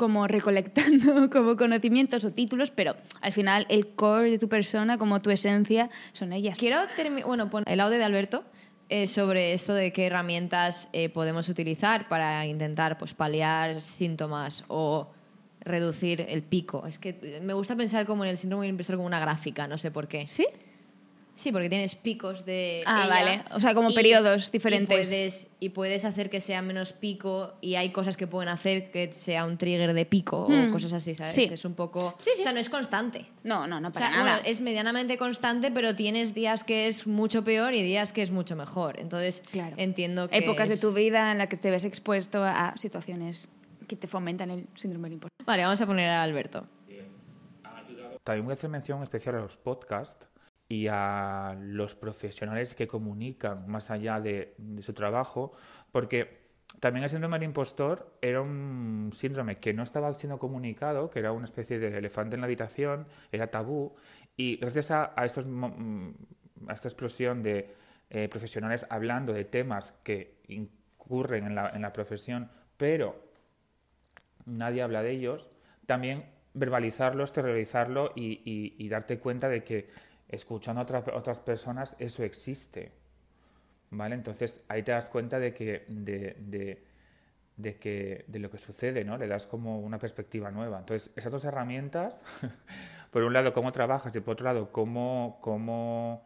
[0.02, 5.22] como recolectando como conocimientos o títulos, pero al final el core de tu persona, como
[5.22, 6.58] tu esencia, son ellas.
[6.58, 8.43] Quiero terminar, bueno, pon el audio de Alberto
[8.89, 15.12] eh, sobre esto de qué herramientas eh, podemos utilizar para intentar pues, paliar síntomas o
[15.60, 16.88] reducir el pico.
[16.88, 19.78] Es que me gusta pensar como en el síndrome del impostor como una gráfica, no
[19.78, 20.26] sé por qué.
[20.26, 20.47] ¿Sí?
[21.42, 22.84] Sí, porque tienes picos de.
[22.86, 23.44] Ah, ella vale.
[23.56, 25.08] O sea, como periodos diferentes.
[25.08, 28.92] Y puedes, y puedes hacer que sea menos pico y hay cosas que pueden hacer
[28.92, 30.70] que sea un trigger de pico Hmm.
[30.70, 31.34] o cosas así, ¿sabes?
[31.34, 31.50] Sí.
[31.52, 32.14] Es un poco.
[32.20, 32.42] Sí, sí.
[32.42, 33.26] O sea, no es constante.
[33.44, 34.34] No, no, no, O para sea, nada.
[34.36, 38.30] bueno, es medianamente constante, pero tienes días que es mucho peor y días que es
[38.30, 39.00] mucho mejor.
[39.00, 39.76] Entonces, Claro.
[39.78, 40.38] entiendo que.
[40.38, 43.48] Épocas de tu vida en las que te ves expuesto a situaciones
[43.88, 45.46] que te fomentan el síndrome del impostor.
[45.46, 46.68] Vale, vamos a poner a Alberto.
[48.24, 50.28] También voy a hacer mención especial a los podcasts
[50.72, 55.51] y a los profesionales que comunican más allá de, de su trabajo,
[55.91, 56.39] porque
[56.80, 61.34] también el síndrome del impostor era un síndrome que no estaba siendo comunicado, que era
[61.34, 63.95] una especie de elefante en la habitación, era tabú,
[64.38, 66.09] y gracias a, a estos mm,
[66.69, 67.76] a esta explosión de
[68.09, 73.15] eh, profesionales hablando de temas que incurren en la, en la profesión, pero
[74.45, 75.49] nadie habla de ellos,
[75.86, 79.89] también verbalizarlo, exteriorizarlo y, y- y darte cuenta de que
[80.32, 80.84] escuchando a
[81.16, 82.92] otras, personas eso existe.
[83.90, 84.16] ¿Vale?
[84.16, 86.84] Entonces ahí te das cuenta de que, de, de-
[87.58, 89.18] de que de lo que sucede, ¿no?
[89.18, 90.80] Le das como una perspectiva nueva.
[90.80, 92.24] Entonces, esas dos herramientas,
[93.12, 96.26] por un lado cómo trabajas y por otro lado cómo, cómo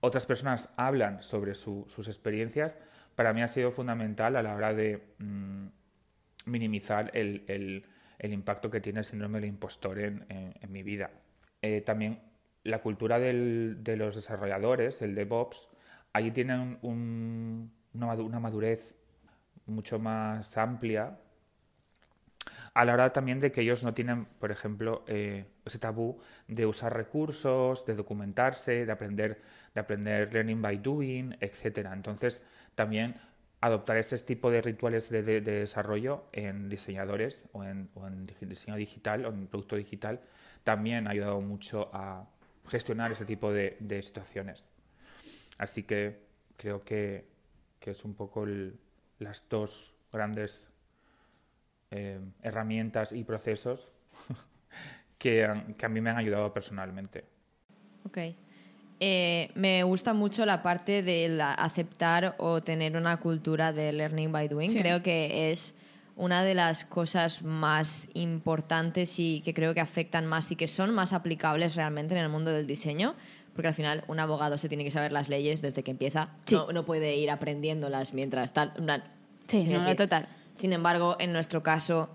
[0.00, 2.76] otras personas hablan sobre su- sus experiencias,
[3.16, 5.66] para mí ha sido fundamental a la hora de mm,
[6.46, 7.86] minimizar el, el-
[8.32, 11.10] impacto que tiene el síndrome del impostor en, en- en mi vida.
[11.62, 12.20] Eh, también
[12.64, 15.68] la cultura del- de los desarrolladores, el DevOps,
[16.12, 18.94] ahí tienen un- una madu- una madurez
[19.66, 21.18] mucho más amplia
[22.74, 26.66] a la hora también de que ellos no tienen, por ejemplo, eh, ese tabú de
[26.66, 29.40] usar recursos, de documentarse, de aprender,
[29.74, 31.92] de aprender learning by doing, etcétera.
[31.92, 32.42] Entonces,
[32.74, 33.16] también
[33.60, 37.90] adoptar ese tipo de rituales de, de- de desarrollo en diseñadores o en,
[38.48, 40.20] diseño digital o en producto digital
[40.64, 42.26] también ha ayudado mucho a
[42.70, 44.64] gestionar ese tipo de, de situaciones.
[45.58, 46.20] Así que
[46.56, 47.26] creo que,
[47.80, 48.78] que es un poco el-
[49.18, 50.68] las dos grandes
[51.90, 53.90] eh, herramientas y procesos
[55.18, 55.46] que,
[55.76, 57.24] que a mí me han ayudado personalmente.
[58.06, 58.18] Ok.
[59.02, 64.30] Eh, me gusta mucho la parte de la- aceptar o tener una cultura de learning
[64.32, 64.70] by doing.
[64.70, 64.78] Sí.
[64.78, 65.74] Creo que es
[66.20, 70.94] una de las cosas más importantes y que creo que afectan más y que son
[70.94, 73.14] más aplicables realmente en el mundo del diseño.
[73.54, 76.28] Porque al final un abogado se tiene que saber las leyes desde que empieza.
[76.46, 76.54] Sí.
[76.54, 78.72] No, no puede ir aprendiéndolas mientras tal.
[79.48, 80.28] Sí, no, total.
[80.56, 82.10] sin embargo, en nuestro caso,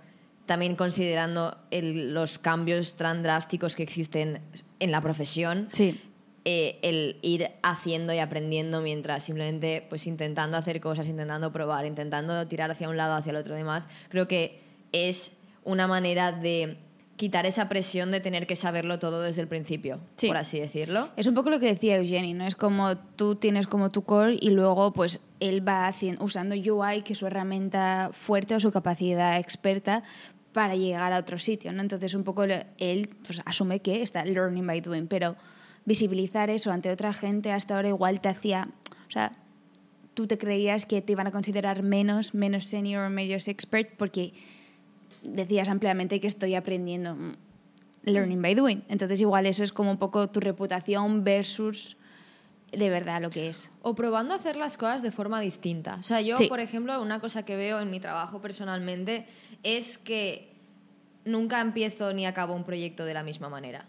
[0.45, 4.39] también considerando el- los cambios tan drásticos que existen
[4.79, 5.99] en la profesión, Sí.
[6.45, 12.47] Eh, el ir haciendo y aprendiendo mientras simplemente pues intentando hacer cosas, intentando probar, intentando
[12.47, 14.59] tirar hacia un lado, hacia el otro demás, creo que
[14.91, 15.31] es
[15.63, 16.77] una manera de
[17.17, 20.27] quitar esa presión de tener que saberlo todo desde el principio, Sí.
[20.27, 21.09] por así decirlo.
[21.15, 22.45] Es un poco lo que decía Eugenie, ¿no?
[22.45, 27.01] Es como tú tienes como tu core y luego pues él va haciendo, usando UI,
[27.03, 30.03] que es su herramienta fuerte o su capacidad experta
[30.51, 31.81] para llegar a otro sitio, ¿no?
[31.81, 35.35] Entonces un poco él pues, asume que está learning by doing, pero
[35.85, 38.69] visibilizar eso ante otra gente hasta ahora igual te hacía,
[39.07, 39.31] o sea,
[40.13, 44.33] tú te creías que te iban a considerar menos, menos senior o menos expert porque
[45.23, 47.33] decías ampliamente que estoy aprendiendo mm,
[48.03, 48.83] learning by doing.
[48.87, 51.97] Entonces igual eso es como un poco tu reputación versus
[52.71, 53.69] de verdad lo que es.
[53.81, 55.95] O probando a hacer las cosas de forma distinta.
[55.99, 56.47] O sea, yo, Sí.
[56.47, 59.25] por ejemplo, una cosa que veo en mi trabajo personalmente
[59.63, 60.51] es que
[61.25, 63.85] nunca empiezo ni acabo un proyecto de la misma manera.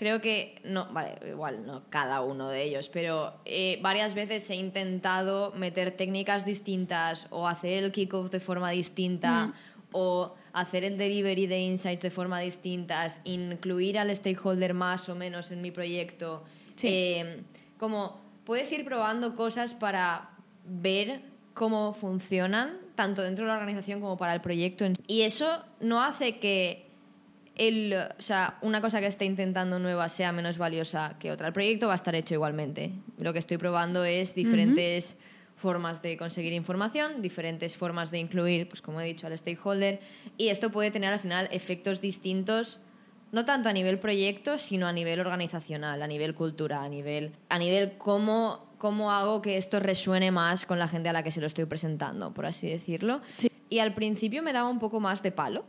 [0.00, 4.54] Creo que, no, vale, igual no cada uno de ellos, pero eh, varias veces he
[4.54, 9.52] intentado meter técnicas distintas o hacer el kickoff de forma distinta
[9.92, 15.52] o hacer el delivery de insights de forma distintas, incluir al stakeholder más o menos
[15.52, 16.44] en mi proyecto.
[16.76, 16.88] Sí.
[16.88, 17.42] Eh,
[17.76, 20.30] como puedes ir probando cosas para
[20.64, 21.20] ver
[21.52, 24.86] cómo funcionan, tanto dentro de la organización como para el proyecto.
[25.06, 26.89] Y eso no hace que
[27.60, 31.48] el, o sea, una cosa que esté intentando nueva sea menos valiosa que otra.
[31.48, 32.92] El proyecto va a estar hecho igualmente.
[33.18, 35.18] Lo que estoy probando es diferentes
[35.56, 40.00] formas de conseguir información, diferentes formas de incluir, pues como he dicho, al stakeholder.
[40.38, 42.80] Y esto puede tener al final efectos distintos
[43.30, 47.58] no tanto a nivel proyecto, sino a nivel organizacional, a nivel cultura, a nivel, a
[47.58, 51.42] nivel cómo, cómo hago que esto resuene más con la gente a la que se
[51.42, 53.20] lo estoy presentando, por así decirlo.
[53.68, 55.66] Y al principio me daba un poco más de palo,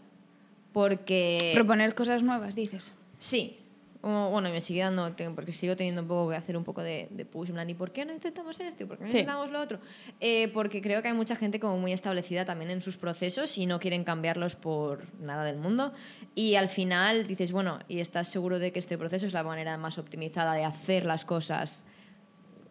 [0.74, 1.52] porque...
[1.54, 2.94] Proponer cosas nuevas, dices.
[3.20, 3.58] Sí.
[4.04, 7.08] Bueno, y me sigue dando, porque sigo teniendo un poco que hacer un poco de,
[7.12, 8.82] de push, en plan, ¿y por qué no intentamos esto?
[8.82, 9.20] ¿Y por qué no Sí.
[9.20, 9.78] intentamos lo otro?
[10.20, 13.68] Eh, porque creo que hay mucha gente como muy establecida también en sus procesos y
[13.68, 15.94] no quieren cambiarlos por nada del mundo.
[16.34, 19.78] Y al final dices, bueno, ¿y estás seguro de que este proceso es la manera
[19.78, 21.84] más optimizada de hacer las cosas?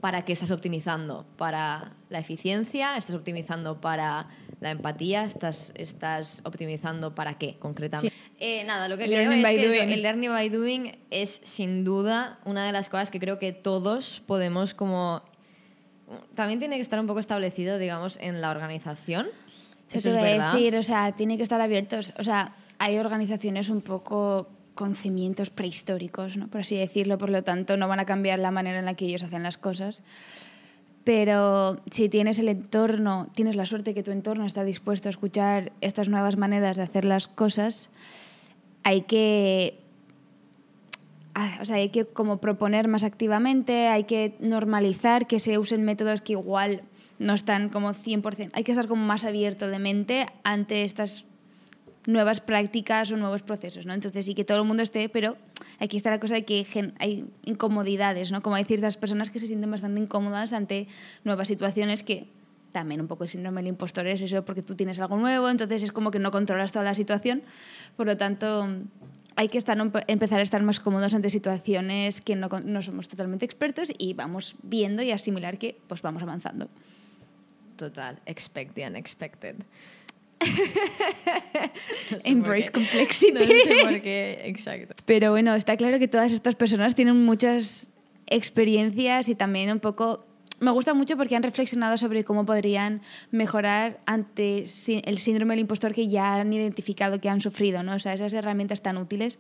[0.01, 1.27] ¿Para qué estás optimizando?
[1.37, 2.97] ¿Para la eficiencia?
[2.97, 4.29] ¿Estás optimizando para
[4.61, 5.25] la empatía?
[5.25, 8.15] ¿Estás, estás optimizando para qué concretamente?
[8.39, 12.39] Eh, nada, lo que creo es que eso, el learning by doing es sin duda
[12.45, 15.23] una de las cosas que creo que todos podemos como...
[16.35, 19.27] También tiene que estar un poco establecido, digamos, en la organización.
[19.91, 20.53] Eso Eso te es voy a verdad.
[20.55, 22.15] decir, o sea, tiene que estar abiertos.
[22.19, 24.49] O sea, hay organizaciones un poco
[24.81, 26.49] con cimientos prehistóricos, ¿no?
[26.49, 29.05] por así decirlo, por lo tanto no van a cambiar la manera en la que
[29.05, 30.03] ellos hacen las cosas.
[31.05, 35.71] Pero si tienes el entorno, tienes la suerte que tu entorno está dispuesto a escuchar
[35.83, 37.91] estas nuevas maneras de hacer las cosas,
[38.83, 39.81] hay que
[41.35, 45.85] ah, o sea, hay que como proponer más activamente, hay que normalizar que se usen
[45.85, 46.85] métodos que igual
[47.19, 48.53] no están como 100%.
[48.55, 51.27] Hay que estar como más abierto de mente ante estas
[52.07, 53.93] nuevas prácticas o nuevos procesos, ¿no?
[53.93, 55.37] Entonces sí que todo el mundo esté, pero
[55.79, 56.67] aquí está la cosa de que
[56.99, 58.43] hay incomodidades, ¿no?
[58.43, 60.89] Como hay ciertas personas que se sienten bastante incómodas ante
[61.25, 62.29] nuevas situaciones que
[62.73, 65.83] también un poco el síndrome del impostor es eso porque tú tienes algo nuevo, entonces
[65.83, 67.43] es como que no controlas toda la situación,
[67.97, 68.69] por lo tanto
[69.37, 69.77] hay que estar,
[70.07, 74.55] empezar a estar más cómodos ante situaciones que no, no somos totalmente expertos y vamos
[74.63, 76.69] viendo y asimilar que pues vamos avanzando.
[77.77, 79.57] Total, expect the unexpected.
[82.11, 83.33] No sé Embrace complexity.
[83.33, 84.95] No sé por qué, exacto.
[85.05, 87.91] Pero bueno, está claro que todas estas personas tienen muchas
[88.27, 90.27] experiencias y también un poco...
[90.61, 94.65] Me gusta mucho porque han reflexionado sobre cómo podrían mejorar ante
[95.05, 97.95] el síndrome del impostor que ya han identificado que han sufrido, ¿no?
[97.95, 99.39] O sea, esas herramientas tan útiles.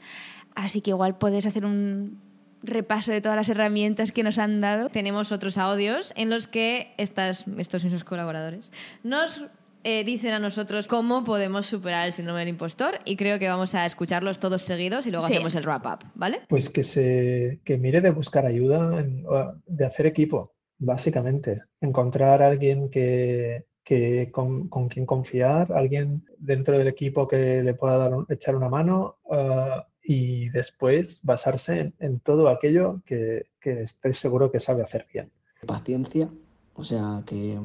[0.54, 2.22] Así que igual puedes hacer un
[2.62, 4.88] repaso de todas las herramientas que nos han dado.
[4.88, 8.72] Tenemos otros audios en los que estas, estos mismos colaboradores
[9.02, 9.44] nos
[9.84, 13.74] eh, dicen a nosotros cómo podemos superar el síndrome del impostor y creo que vamos
[13.74, 15.34] a escucharlos todos seguidos y luego Sí.
[15.34, 16.40] hacemos el wrap-up, ¿vale?
[16.48, 19.24] Pues que se que mire de buscar ayuda, en-
[19.66, 21.62] de hacer equipo, básicamente.
[21.80, 27.74] Encontrar a alguien que, que con, con quien confiar, alguien dentro del equipo que le
[27.74, 33.82] pueda dar echar una mano ah, y después basarse en, en todo aquello que, que
[33.82, 35.30] esté seguro que sabe hacer bien.
[35.66, 36.28] Paciencia,
[36.74, 37.58] o sea, que,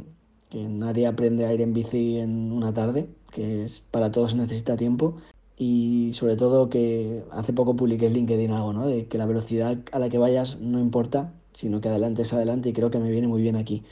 [0.50, 4.78] que nadie aprende a ir en bici en una tarde, que es, para todos necesita
[4.78, 5.16] tiempo.
[5.58, 8.88] Y sobre todo que hace poco publiqué en LinkedIn algo, ¿no?
[8.88, 12.70] De que la velocidad a la que vayas no importa, sino que adelante es adelante
[12.70, 13.84] y creo que me viene muy bien aquí.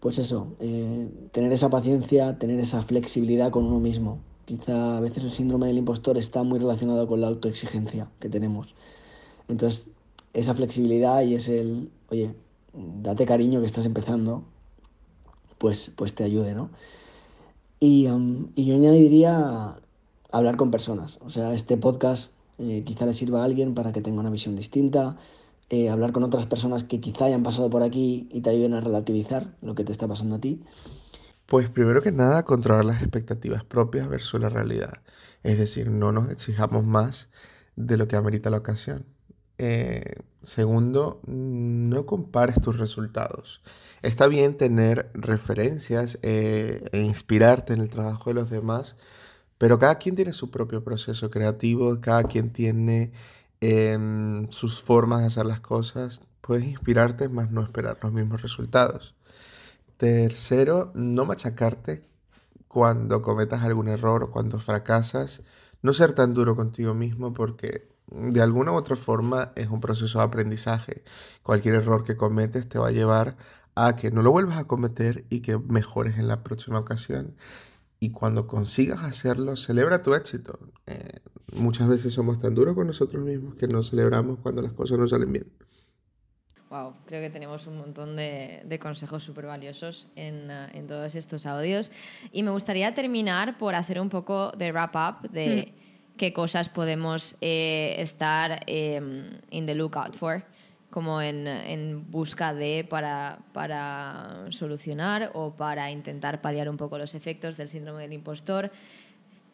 [0.00, 4.18] Pues eso, eh, tener esa paciencia, tener esa flexibilidad con uno mismo.
[4.44, 8.74] Quizá a veces el síndrome del impostor está muy relacionado con la autoexigencia que tenemos.
[9.48, 9.90] Entonces,
[10.34, 12.34] esa flexibilidad y es el, oye,
[12.74, 14.44] date cariño que estás empezando,
[15.58, 16.70] pues, pues te ayude, ¿no?
[17.80, 19.76] Y, um, y yo añadiría
[20.30, 21.18] hablar con personas.
[21.20, 24.56] O sea, este podcast eh, quizá le sirva a alguien para que tenga una visión
[24.56, 25.16] distinta,
[25.68, 28.80] eh, hablar con otras personas que quizá hayan pasado por aquí y te ayuden a
[28.80, 30.62] relativizar lo que te está pasando a ti.
[31.46, 35.02] Pues primero que nada, controlar las expectativas propias versus la realidad.
[35.42, 37.30] Es decir, no nos exijamos más
[37.76, 39.04] de lo que amerita la ocasión.
[39.58, 43.62] Eh, segundo, no compares tus resultados.
[44.02, 48.96] Está bien tener referencias e inspirarte en el trabajo de los demás,
[49.58, 53.12] pero cada quien tiene su propio proceso creativo, cada quien tiene
[53.60, 56.22] em, sus formas de hacer las cosas.
[56.42, 59.14] Puedes inspirarte, más no esperar los mismos resultados.
[59.96, 62.04] Tercero, no machacarte
[62.68, 65.42] cuando cometas algún error o cuando fracasas.
[65.82, 70.18] No ser tan duro contigo mismo porque de alguna u otra forma es un proceso
[70.18, 71.02] de aprendizaje.
[71.42, 73.36] Cualquier error que cometes te va a llevar
[73.74, 77.34] a que no lo vuelvas a cometer y que mejores en la próxima ocasión
[77.98, 80.58] y cuando consigas hacerlo, celebra tu éxito.
[80.86, 81.08] Eh,
[81.54, 85.06] muchas veces somos tan duros con nosotros mismos que no celebramos cuando las cosas no
[85.06, 85.46] salen bien.
[86.68, 91.14] Wow, creo que tenemos un montón de, de consejos súper valiosos en, uh, en, todos
[91.14, 91.92] estos audios.
[92.32, 95.95] Y me gustaría terminar por hacer un poco de wrap-up de mm.
[96.16, 99.00] Qué cosas podemos eh, estar eh,
[99.50, 100.44] in the lookout for
[100.96, 107.14] como en, en busca de para, para, solucionar o para intentar paliar un poco los
[107.14, 108.70] efectos del síndrome del impostor,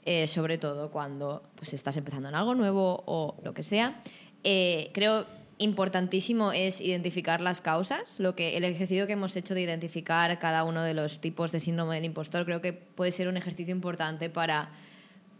[0.04, 4.02] eh, sobre todo cuando pues, estás empezando en algo nuevo o lo que sea.
[4.44, 5.26] Eh, creo
[5.58, 10.62] importantísimo es identificar las causas, lo que el ejercicio que hemos hecho de identificar cada
[10.62, 14.30] uno de los tipos de síndrome del impostor creo que puede ser un ejercicio importante
[14.30, 14.70] para,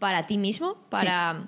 [0.03, 1.33] para ti mismo, para...
[1.33, 1.47] Sí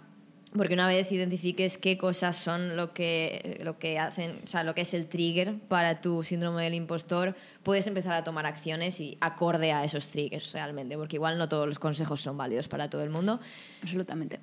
[0.56, 4.74] porque una vez identifiques qué cosas son lo que, lo que hacen, o sea, lo
[4.74, 9.18] que es el trigger para tu síndrome del impostor, puedes empezar a tomar acciones y
[9.20, 13.04] acorde a esos triggers realmente, porque igual no todos los consejos son válidos para todo
[13.04, 13.42] el mundo.
[13.82, 14.40] Absolutamente.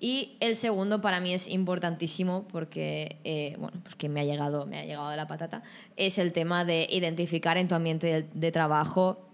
[0.00, 4.66] Y el segundo para mí es importantísimo porque, eh, bueno, pues que me ha llegado,
[4.66, 5.62] me ha llegado de la patata,
[5.96, 9.28] es el tema de identificar en tu ambiente de, de trabajo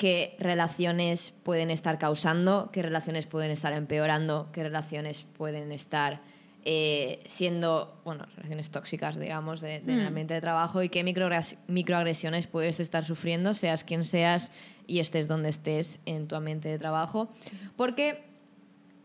[0.00, 6.22] qué relaciones pueden estar causando, qué relaciones pueden estar empeorando, qué relaciones pueden estar
[6.64, 10.06] eh, siendo, bueno, relaciones tóxicas, digamos, de, de mm.
[10.06, 14.50] ambiente de trabajo y qué microagresiones puedes estar sufriendo, seas quien seas
[14.86, 17.28] y estés donde estés en tu ambiente de trabajo.
[17.76, 18.24] Porque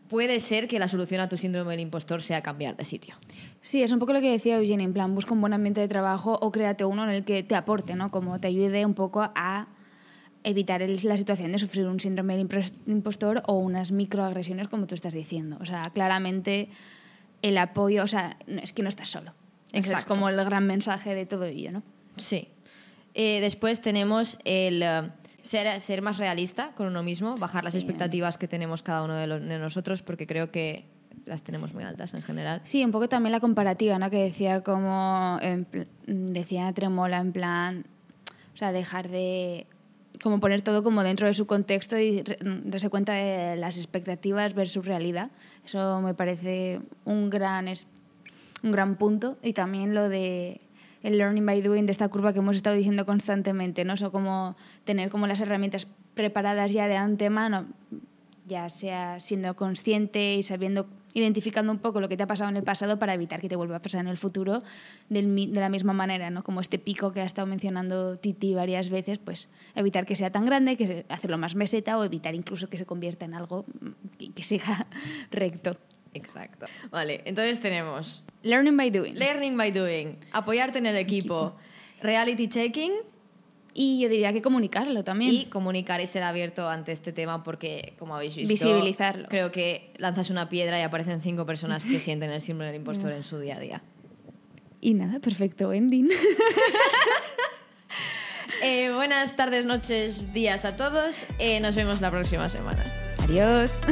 [0.08, 3.16] puede ser que la solución a tu síndrome del impostor sea cambiar de sitio.
[3.60, 5.88] Sí, es un poco lo que decía Eugene, en plan, busca un buen ambiente de
[5.88, 8.10] trabajo o créate uno en el que te aporte, ¿no?
[8.10, 9.75] Como te ayude un poco a
[10.46, 12.48] evitar el, la situación de sufrir un síndrome del
[12.86, 15.58] impostor o unas microagresiones, como tú estás diciendo.
[15.60, 16.68] O sea, claramente
[17.42, 19.32] el apoyo, o sea, es que no estás solo.
[19.72, 19.98] Exacto.
[19.98, 21.82] Es como el gran mensaje de todo ello, ¿no?
[22.16, 22.48] Sí.
[23.14, 25.10] Eh, después tenemos el uh,
[25.42, 27.80] ser, ser más realista con uno mismo, bajar las sí.
[27.80, 30.84] expectativas que tenemos cada uno de, los, de nosotros, porque creo que
[31.24, 32.60] las tenemos muy altas en general.
[32.62, 34.10] Sí, un poco también la comparativa, ¿no?
[34.10, 35.66] Que decía como, en,
[36.06, 37.86] decía Tremola en plan,
[38.54, 39.66] o sea, dejar de
[40.22, 42.22] como poner todo como dentro de su contexto y
[42.64, 45.30] darse cuenta de las expectativas versus realidad.
[45.64, 47.66] Eso me parece un gran,
[48.62, 49.36] un gran punto.
[49.42, 50.60] Y también lo de
[51.02, 53.94] el learning by doing de esta curva que hemos estado diciendo constantemente, ¿no?
[53.94, 57.66] Eso como tener como las herramientas preparadas ya de antemano,
[58.46, 60.86] ya sea siendo consciente y sabiendo
[61.16, 63.56] identificando un poco lo que te ha pasado en el pasado para evitar que te
[63.56, 64.62] vuelva a pasar en el futuro
[65.08, 66.44] del, de la misma manera, ¿no?
[66.44, 70.44] Como este pico que ha estado mencionando Titi varias veces, pues evitar que sea tan
[70.44, 73.64] grande, que hacerlo más meseta o evitar incluso que se convierta en algo
[74.18, 74.86] que, que siga
[75.30, 75.78] recto.
[76.12, 76.66] Exacto.
[76.90, 78.22] Vale, entonces tenemos...
[78.42, 79.14] Learning by doing.
[79.14, 80.18] Learning by doing.
[80.32, 81.54] Apoyarte en el equipo.
[81.56, 82.02] equipo.
[82.02, 82.92] Reality checking
[83.78, 85.34] y yo diría que comunicarlo también.
[85.34, 89.28] Y comunicar y ser abierto ante este tema porque, como habéis visto, visibilizarlo.
[89.28, 93.12] Creo que lanzas una piedra y aparecen cinco personas que sienten el símbolo del impostor
[93.12, 93.82] en su día a día.
[94.80, 96.08] Y nada, perfecto ending.
[98.62, 101.26] eh, buenas tardes, noches, días a todos.
[101.38, 102.82] Eh, nos vemos la próxima semana.
[103.24, 103.82] Adiós.